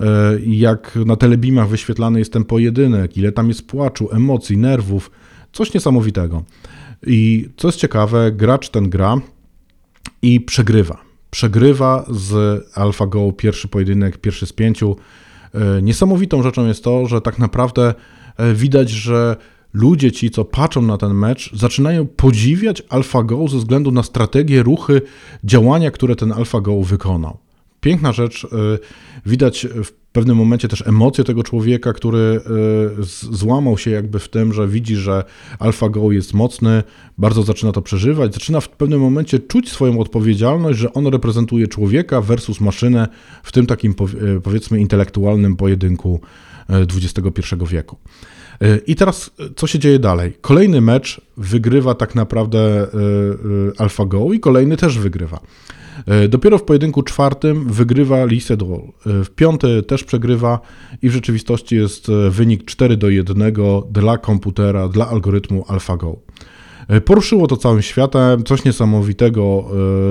E, 0.00 0.04
jak 0.46 0.98
na 1.06 1.16
telebimach 1.16 1.68
wyświetlany 1.68 2.18
jest 2.18 2.32
ten 2.32 2.44
pojedynek, 2.44 3.16
ile 3.16 3.32
tam 3.32 3.48
jest 3.48 3.66
płaczu, 3.66 4.08
emocji, 4.12 4.58
nerwów. 4.58 5.10
Coś 5.52 5.74
niesamowitego. 5.74 6.44
I 7.06 7.48
co 7.56 7.68
jest 7.68 7.78
ciekawe, 7.78 8.32
gracz 8.32 8.68
ten 8.68 8.90
gra 8.90 9.16
i 10.22 10.40
przegrywa. 10.40 10.98
Przegrywa 11.30 12.04
z 12.10 12.62
AlphaGo 12.74 13.32
pierwszy 13.32 13.68
pojedynek, 13.68 14.18
pierwszy 14.18 14.46
z 14.46 14.52
pięciu. 14.52 14.96
E, 15.54 15.82
niesamowitą 15.82 16.42
rzeczą 16.42 16.66
jest 16.66 16.84
to, 16.84 17.06
że 17.06 17.20
tak 17.20 17.38
naprawdę 17.38 17.94
e, 18.36 18.54
widać, 18.54 18.90
że 18.90 19.36
ludzie 19.76 20.12
ci, 20.12 20.30
co 20.30 20.44
patrzą 20.44 20.82
na 20.82 20.96
ten 20.96 21.14
mecz, 21.14 21.56
zaczynają 21.56 22.06
podziwiać 22.06 22.82
AlphaGo 22.88 23.48
ze 23.48 23.58
względu 23.58 23.90
na 23.90 24.02
strategię, 24.02 24.62
ruchy, 24.62 25.02
działania, 25.44 25.90
które 25.90 26.16
ten 26.16 26.32
AlphaGo 26.32 26.82
wykonał. 26.82 27.38
Piękna 27.80 28.12
rzecz, 28.12 28.44
y, 28.44 28.48
widać 29.26 29.66
w 29.84 29.92
pewnym 29.92 30.36
momencie 30.36 30.68
też 30.68 30.86
emocje 30.86 31.24
tego 31.24 31.42
człowieka, 31.42 31.92
który 31.92 32.40
y, 32.98 33.36
złamał 33.36 33.78
się 33.78 33.90
jakby 33.90 34.18
w 34.18 34.28
tym, 34.28 34.52
że 34.52 34.68
widzi, 34.68 34.96
że 34.96 35.24
AlphaGo 35.58 36.12
jest 36.12 36.34
mocny, 36.34 36.82
bardzo 37.18 37.42
zaczyna 37.42 37.72
to 37.72 37.82
przeżywać, 37.82 38.34
zaczyna 38.34 38.60
w 38.60 38.68
pewnym 38.68 39.00
momencie 39.00 39.38
czuć 39.38 39.70
swoją 39.70 40.00
odpowiedzialność, 40.00 40.78
że 40.78 40.92
on 40.92 41.06
reprezentuje 41.06 41.68
człowieka 41.68 42.20
versus 42.20 42.60
maszynę 42.60 43.08
w 43.42 43.52
tym 43.52 43.66
takim 43.66 43.94
y, 44.36 44.40
powiedzmy 44.40 44.80
intelektualnym 44.80 45.56
pojedynku 45.56 46.20
XXI 46.68 47.54
wieku. 47.70 47.96
I 48.86 48.96
teraz 48.96 49.30
co 49.56 49.66
się 49.66 49.78
dzieje 49.78 49.98
dalej? 49.98 50.32
Kolejny 50.40 50.80
mecz 50.80 51.20
wygrywa 51.36 51.94
tak 51.94 52.14
naprawdę 52.14 52.86
AlphaGo 53.78 54.32
i 54.32 54.40
kolejny 54.40 54.76
też 54.76 54.98
wygrywa. 54.98 55.40
Dopiero 56.28 56.58
w 56.58 56.62
pojedynku 56.62 57.02
czwartym 57.02 57.72
wygrywa 57.72 58.24
Lee 58.24 58.40
Sedol. 58.40 58.80
W 59.06 59.30
piąty 59.30 59.82
też 59.82 60.04
przegrywa 60.04 60.60
i 61.02 61.08
w 61.08 61.12
rzeczywistości 61.12 61.76
jest 61.76 62.06
wynik 62.30 62.64
4 62.64 62.96
do 62.96 63.08
1 63.08 63.52
dla 63.90 64.18
komputera, 64.18 64.88
dla 64.88 65.08
algorytmu 65.08 65.64
AlphaGo. 65.68 66.16
Poruszyło 67.04 67.46
to 67.46 67.56
całym 67.56 67.82
światem, 67.82 68.44
coś 68.44 68.64
niesamowitego, 68.64 69.64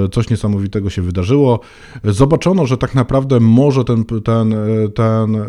e, 0.05 0.09
coś 0.09 0.29
niesamowitego 0.29 0.89
się 0.89 1.01
wydarzyło. 1.01 1.59
Zobaczono, 2.03 2.65
że 2.65 2.77
tak 2.77 2.95
naprawdę 2.95 3.39
może 3.39 3.83
ten, 3.83 4.05
ten, 4.05 4.55
ten 4.95 5.35
e, 5.35 5.45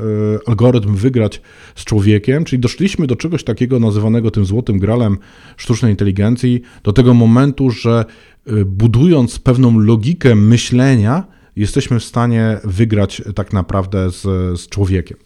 algorytm 0.46 0.94
wygrać 0.94 1.42
z 1.74 1.84
człowiekiem, 1.84 2.44
czyli 2.44 2.60
doszliśmy 2.60 3.06
do 3.06 3.16
czegoś 3.16 3.44
takiego 3.44 3.78
nazywanego 3.78 4.30
tym 4.30 4.44
złotym 4.44 4.78
gralem 4.78 5.18
sztucznej 5.56 5.90
inteligencji, 5.90 6.62
do 6.82 6.92
tego 6.92 7.14
momentu, 7.14 7.70
że 7.70 8.04
e, 8.46 8.64
budując 8.64 9.38
pewną 9.38 9.78
logikę 9.78 10.34
myślenia, 10.34 11.24
jesteśmy 11.56 12.00
w 12.00 12.04
stanie 12.04 12.60
wygrać 12.64 13.22
tak 13.34 13.52
naprawdę 13.52 14.10
z, 14.10 14.22
z 14.60 14.68
człowiekiem. 14.68 15.25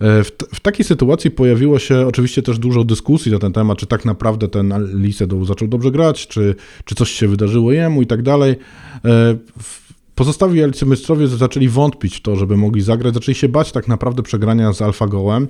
E, 0.00 0.24
w, 0.24 0.30
w, 0.54 0.60
takiej 0.60 0.84
sytuacji 0.84 1.30
pojawiło 1.30 1.78
się 1.78 2.06
oczywiście 2.06 2.42
też 2.42 2.58
dużo 2.58 2.84
dyskusji 2.84 3.32
na 3.32 3.38
ten 3.38 3.52
temat, 3.52 3.78
czy 3.78 3.86
tak 3.86 4.04
naprawdę 4.04 4.48
ten 4.48 4.74
Lisedow 5.02 5.46
zaczął 5.46 5.68
dobrze 5.68 5.90
grać, 5.90 6.26
czy, 6.26 6.54
czy 6.84 6.94
coś 6.94 7.10
się 7.10 7.28
wydarzyło 7.28 7.72
jemu 7.72 8.02
i 8.02 8.06
tak 8.06 8.22
dalej. 8.22 8.56
E, 9.04 9.36
Pozostawi 10.18 10.62
arcymistrzowie 10.62 11.28
zaczęli 11.28 11.68
wątpić 11.68 12.16
w 12.16 12.20
to, 12.20 12.36
żeby 12.36 12.56
mogli 12.56 12.82
zagrać, 12.82 13.14
zaczęli 13.14 13.34
się 13.34 13.48
bać 13.48 13.72
tak 13.72 13.88
naprawdę 13.88 14.22
przegrania 14.22 14.72
z 14.72 14.82
AlphaGołem. 14.82 15.48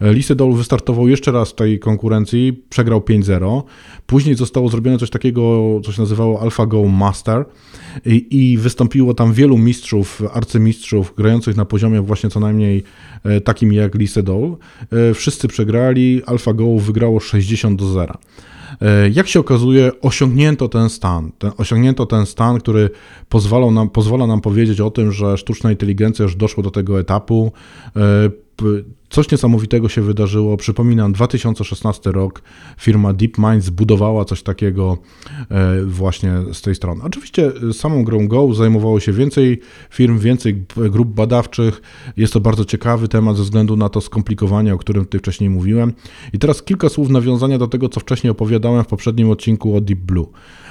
Lisedol 0.00 0.52
wystartował 0.52 1.08
jeszcze 1.08 1.32
raz 1.32 1.50
w 1.50 1.54
tej 1.54 1.78
konkurencji, 1.78 2.62
przegrał 2.68 3.00
5-0. 3.00 3.62
Później 4.06 4.34
zostało 4.34 4.68
zrobione 4.68 4.98
coś 4.98 5.10
takiego, 5.10 5.80
co 5.84 5.92
się 5.92 6.02
nazywało 6.02 6.40
AlphaGo 6.40 6.84
Master 6.84 7.44
i, 8.06 8.26
i 8.30 8.58
wystąpiło 8.58 9.14
tam 9.14 9.32
wielu 9.32 9.58
mistrzów, 9.58 10.22
arcymistrzów 10.32 11.14
grających 11.16 11.56
na 11.56 11.64
poziomie 11.64 12.00
właśnie 12.00 12.30
co 12.30 12.40
najmniej 12.40 12.82
e, 13.24 13.40
takim 13.40 13.72
jak 13.72 13.94
Lisedol. 13.94 14.56
E, 15.10 15.14
wszyscy 15.14 15.48
przegrali, 15.48 16.22
AlphaGo 16.26 16.78
wygrało 16.78 17.20
60 17.20 17.80
do 17.80 17.92
0. 17.92 18.18
E, 18.82 19.08
jak 19.08 19.28
się 19.28 19.40
okazuje, 19.40 19.90
osiągnięto 20.00 20.68
ten 20.68 20.90
stan. 20.90 21.32
Ten, 21.38 21.52
osiągnięto 21.56 22.06
ten 22.06 22.26
stan, 22.26 22.58
który 22.58 22.90
nam, 23.70 23.90
pozwala 23.90 24.26
nam 24.26 24.40
powiedzieć 24.40 24.80
o 24.80 24.90
tym, 24.90 25.12
że 25.12 25.38
sztuczna 25.38 25.70
inteligencja 25.70 26.22
już 26.22 26.36
doszła 26.36 26.62
do 26.62 26.70
tego 26.70 27.00
etapu. 27.00 27.52
E, 28.62 28.64
coś 29.10 29.30
niesamowitego 29.30 29.88
się 29.88 30.02
wydarzyło. 30.02 30.56
Przypominam, 30.56 31.12
2016 31.12 32.12
rok 32.12 32.42
firma 32.78 33.12
DeepMind 33.12 33.64
zbudowała 33.64 34.24
coś 34.24 34.42
takiego 34.42 34.98
e, 35.50 35.82
właśnie 35.84 36.32
z 36.52 36.62
tej 36.62 36.74
strony. 36.74 37.02
Oczywiście 37.04 37.52
samą 37.72 38.04
grą 38.04 38.28
Go 38.28 38.54
zajmowało 38.54 39.00
się 39.00 39.12
więcej 39.12 39.60
firm, 39.90 40.18
więcej 40.18 40.64
grup 40.90 41.08
badawczych. 41.08 41.82
Jest 42.16 42.32
to 42.32 42.40
bardzo 42.40 42.64
ciekawy 42.64 43.08
temat 43.08 43.36
ze 43.36 43.42
względu 43.42 43.76
na 43.76 43.88
to 43.88 44.00
skomplikowanie, 44.00 44.74
o 44.74 44.78
którym 44.78 45.04
tutaj 45.04 45.20
wcześniej 45.20 45.50
mówiłem. 45.50 45.92
I 46.32 46.38
teraz 46.38 46.62
kilka 46.62 46.88
słów 46.88 47.10
nawiązania 47.10 47.58
do 47.58 47.66
tego, 47.66 47.88
co 47.88 48.00
wcześniej 48.00 48.30
opowiadałem 48.30 48.84
w 48.84 48.86
poprzednim 48.86 49.30
odcinku 49.30 49.76
o 49.76 49.80
Deep 49.80 49.98
Blue. 49.98 50.26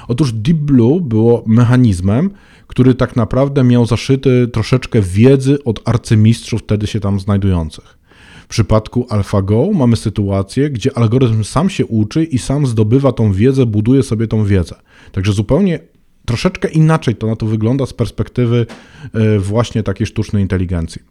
Otóż 0.08 0.34
Deep 0.34 0.58
Blue 0.58 1.02
było 1.02 1.43
mechanizmem, 1.48 2.30
który 2.76 2.96
tak 2.96 3.16
naprawdę 3.16 3.64
miał 3.64 3.86
zaszyty 3.86 4.48
troszeczkę 4.48 5.02
wiedzy 5.02 5.64
od 5.64 5.82
arcymistrzów 5.86 6.62
wtedy 6.62 6.88
się 6.88 7.00
tam 7.00 7.20
znajdujących. 7.20 7.98
W 8.44 8.48
przypadku 8.48 9.08
AlphaGo 9.10 9.70
mamy 9.74 9.96
sytuację, 9.96 10.70
gdzie 10.70 10.98
algorytm 10.98 11.44
sam 11.44 11.70
się 11.70 11.86
uczy 11.86 12.24
i 12.24 12.38
sam 12.38 12.68
zdobywa 12.68 13.12
tą 13.12 13.34
wiedzę, 13.34 13.66
buduje 13.66 14.04
sobie 14.04 14.28
tą 14.28 14.46
wiedzę. 14.46 14.76
Także 15.12 15.34
zupełnie 15.34 15.80
troszeczkę 16.26 16.68
inaczej 16.70 17.16
to 17.16 17.28
na 17.28 17.36
to 17.36 17.46
wygląda 17.46 17.86
z 17.86 17.94
perspektywy 17.94 18.66
e, 19.14 19.40
właśnie 19.40 19.84
takiej 19.84 20.08
sztucznej 20.08 20.42
inteligencji. 20.42 21.02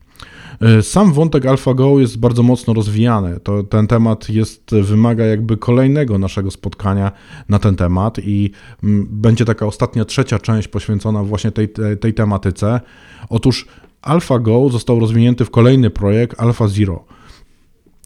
E, 0.60 0.82
sam 0.82 1.12
wątek 1.12 1.46
AlphaGo 1.46 2.00
jest 2.00 2.18
bardzo 2.18 2.42
mocno 2.42 2.74
rozwijany. 2.74 3.40
To, 3.40 3.62
ten 3.62 3.86
temat 3.86 4.28
jest, 4.28 4.70
wymaga 4.82 5.24
jakby 5.24 5.56
kolejnego 5.56 6.18
naszego 6.18 6.50
spotkania 6.50 7.12
na 7.48 7.58
ten 7.58 7.76
temat 7.76 8.18
i 8.18 8.50
mm, 8.84 9.06
będzie 9.10 9.44
taka 9.44 9.66
ostatnia, 9.66 10.04
trzecia 10.04 10.38
część 10.38 10.68
poświęcona 10.68 11.22
właśnie 11.22 11.50
tej, 11.50 11.68
tej, 11.68 11.98
tej 11.98 12.14
tematyce. 12.14 12.80
Otóż 13.28 13.66
AlphaGo 14.02 14.68
został 14.68 15.00
rozwinięty 15.00 15.44
w 15.44 15.50
kolejny 15.50 15.90
projekt 15.90 16.40
AlphaZero. 16.40 17.04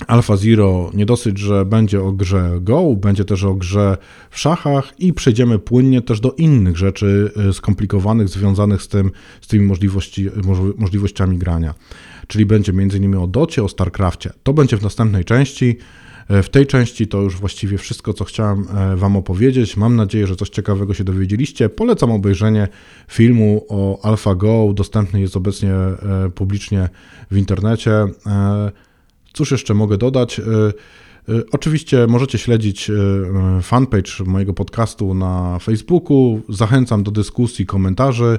Alpha 0.07 0.37
Zero 0.37 0.91
nie 0.95 1.07
dosyć, 1.07 1.39
że 1.39 1.65
będzie 1.65 2.03
o 2.03 2.13
grze 2.13 2.59
Go, 2.61 2.97
będzie 2.97 3.25
też 3.25 3.45
o 3.45 3.55
grze 3.55 3.97
w 4.31 4.39
szachach 4.39 4.95
i 4.99 5.13
przejdziemy 5.13 5.59
płynnie 5.59 6.03
też 6.03 6.21
do 6.21 6.33
innych 6.33 6.77
rzeczy 6.77 7.33
e, 7.49 7.53
skomplikowanych, 7.53 8.29
związanych 8.29 8.83
z, 8.83 8.89
tym, 8.89 9.11
z 9.41 9.47
tymi 9.47 9.67
możliwości, 9.67 10.29
możliwościami 10.77 11.39
grania. 11.39 11.75
Czyli 12.27 12.47
będzie 12.47 12.73
m.in. 12.73 13.15
o 13.15 13.27
Docie, 13.27 13.65
o 13.65 13.69
StarCraftie. 13.69 14.31
To 14.43 14.53
będzie 14.53 14.77
w 14.77 14.83
następnej 14.83 15.25
części. 15.25 15.77
E, 16.29 16.43
w 16.43 16.51
tej 16.51 16.67
części 16.67 17.07
to 17.07 17.21
już 17.23 17.37
właściwie 17.37 17.79
wszystko, 17.79 18.13
co 18.13 18.25
chciałem 18.25 18.67
e, 18.77 18.97
Wam 18.97 19.17
opowiedzieć. 19.17 19.77
Mam 19.77 19.97
nadzieję, 19.97 20.27
że 20.27 20.37
coś 20.37 20.49
ciekawego 20.49 20.95
się 20.95 21.05
dowiedzieliście. 21.05 21.69
Polecam 21.69 22.11
obejrzenie 22.11 22.69
filmu 23.09 23.67
o 23.69 24.05
AlphaGo. 24.05 24.73
Dostępny 24.75 25.21
jest 25.21 25.37
obecnie 25.37 25.75
publicznie 26.35 26.89
w 27.31 27.37
internecie. 27.37 28.07
Cóż 29.33 29.51
jeszcze 29.51 29.75
mogę 29.75 29.99
dodać? 29.99 30.41
E, 30.41 30.45
e, 30.45 31.43
oczywiście 31.53 32.07
możecie 32.07 32.39
śledzić 32.39 32.91
e, 32.91 32.95
fanpage 33.63 34.25
mojego 34.27 34.55
podcastu 34.55 35.15
na 35.15 35.59
Facebooku. 35.59 36.41
Zachęcam 36.49 37.03
do 37.03 37.11
dyskusji, 37.11 37.67
komentarzy. 37.67 38.39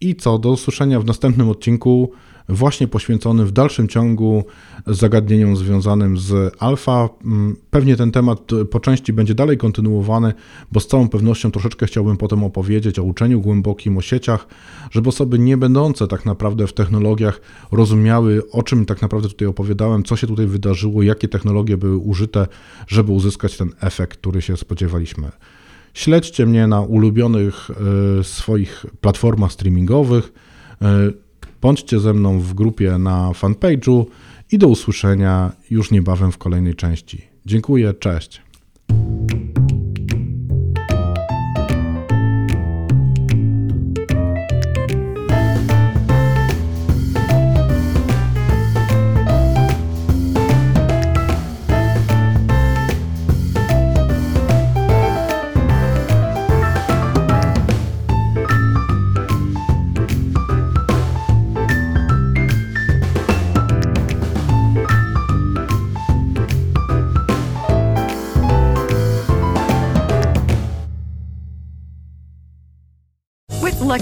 I 0.00 0.16
co, 0.16 0.38
do 0.38 0.50
usłyszenia 0.50 1.00
w 1.00 1.04
następnym 1.04 1.48
odcinku, 1.48 2.12
właśnie 2.48 2.88
poświęcony 2.88 3.44
w 3.44 3.52
dalszym 3.52 3.88
ciągu 3.88 4.44
zagadnieniom 4.86 5.56
związanym 5.56 6.18
z 6.18 6.54
alfa. 6.58 7.08
Mm, 7.24 7.56
pewnie 7.70 7.96
ten 7.96 8.10
temat 8.10 8.50
po 8.70 8.80
części 8.80 9.12
będzie 9.12 9.34
dalej 9.34 9.58
kontynuowany, 9.58 10.32
bo 10.72 10.80
z 10.80 10.86
całą 10.86 11.08
pewnością 11.08 11.50
troszeczkę 11.50 11.86
chciałbym 11.86 12.16
potem 12.16 12.44
opowiedzieć 12.44 12.98
o 12.98 13.02
uczeniu 13.02 13.40
głębokim, 13.40 13.98
o 13.98 14.00
sieciach, 14.00 14.46
żeby 14.90 15.08
osoby 15.08 15.38
nie 15.38 15.56
będące 15.56 16.06
tak 16.06 16.24
naprawdę 16.26 16.66
w 16.66 16.72
technologiach 16.72 17.40
rozumiały, 17.72 18.50
o 18.50 18.62
czym 18.62 18.86
tak 18.86 19.02
naprawdę 19.02 19.28
tutaj 19.28 19.48
opowiadałem, 19.48 20.02
co 20.02 20.16
się 20.16 20.26
tutaj 20.26 20.46
wydarzyło, 20.46 21.02
jakie 21.02 21.28
technologie 21.28 21.76
były 21.76 21.96
użyte, 21.96 22.46
żeby 22.86 23.12
uzyskać 23.12 23.56
ten 23.56 23.70
efekt, 23.80 24.18
który 24.18 24.42
się 24.42 24.56
spodziewaliśmy. 24.56 25.30
Śledźcie 25.94 26.46
mnie 26.46 26.66
na 26.66 26.80
ulubionych 26.80 27.70
y, 28.20 28.24
swoich 28.24 28.86
platformach 29.00 29.52
streamingowych. 29.52 30.32
Bądźcie 31.60 32.00
ze 32.00 32.14
mną 32.14 32.40
w 32.40 32.54
grupie 32.54 32.98
na 32.98 33.30
fanpage'u 33.30 34.04
i 34.52 34.58
do 34.58 34.68
usłyszenia 34.68 35.52
już 35.70 35.90
niebawem 35.90 36.32
w 36.32 36.38
kolejnej 36.38 36.74
części. 36.74 37.22
Dziękuję, 37.46 37.94
cześć. 37.94 38.42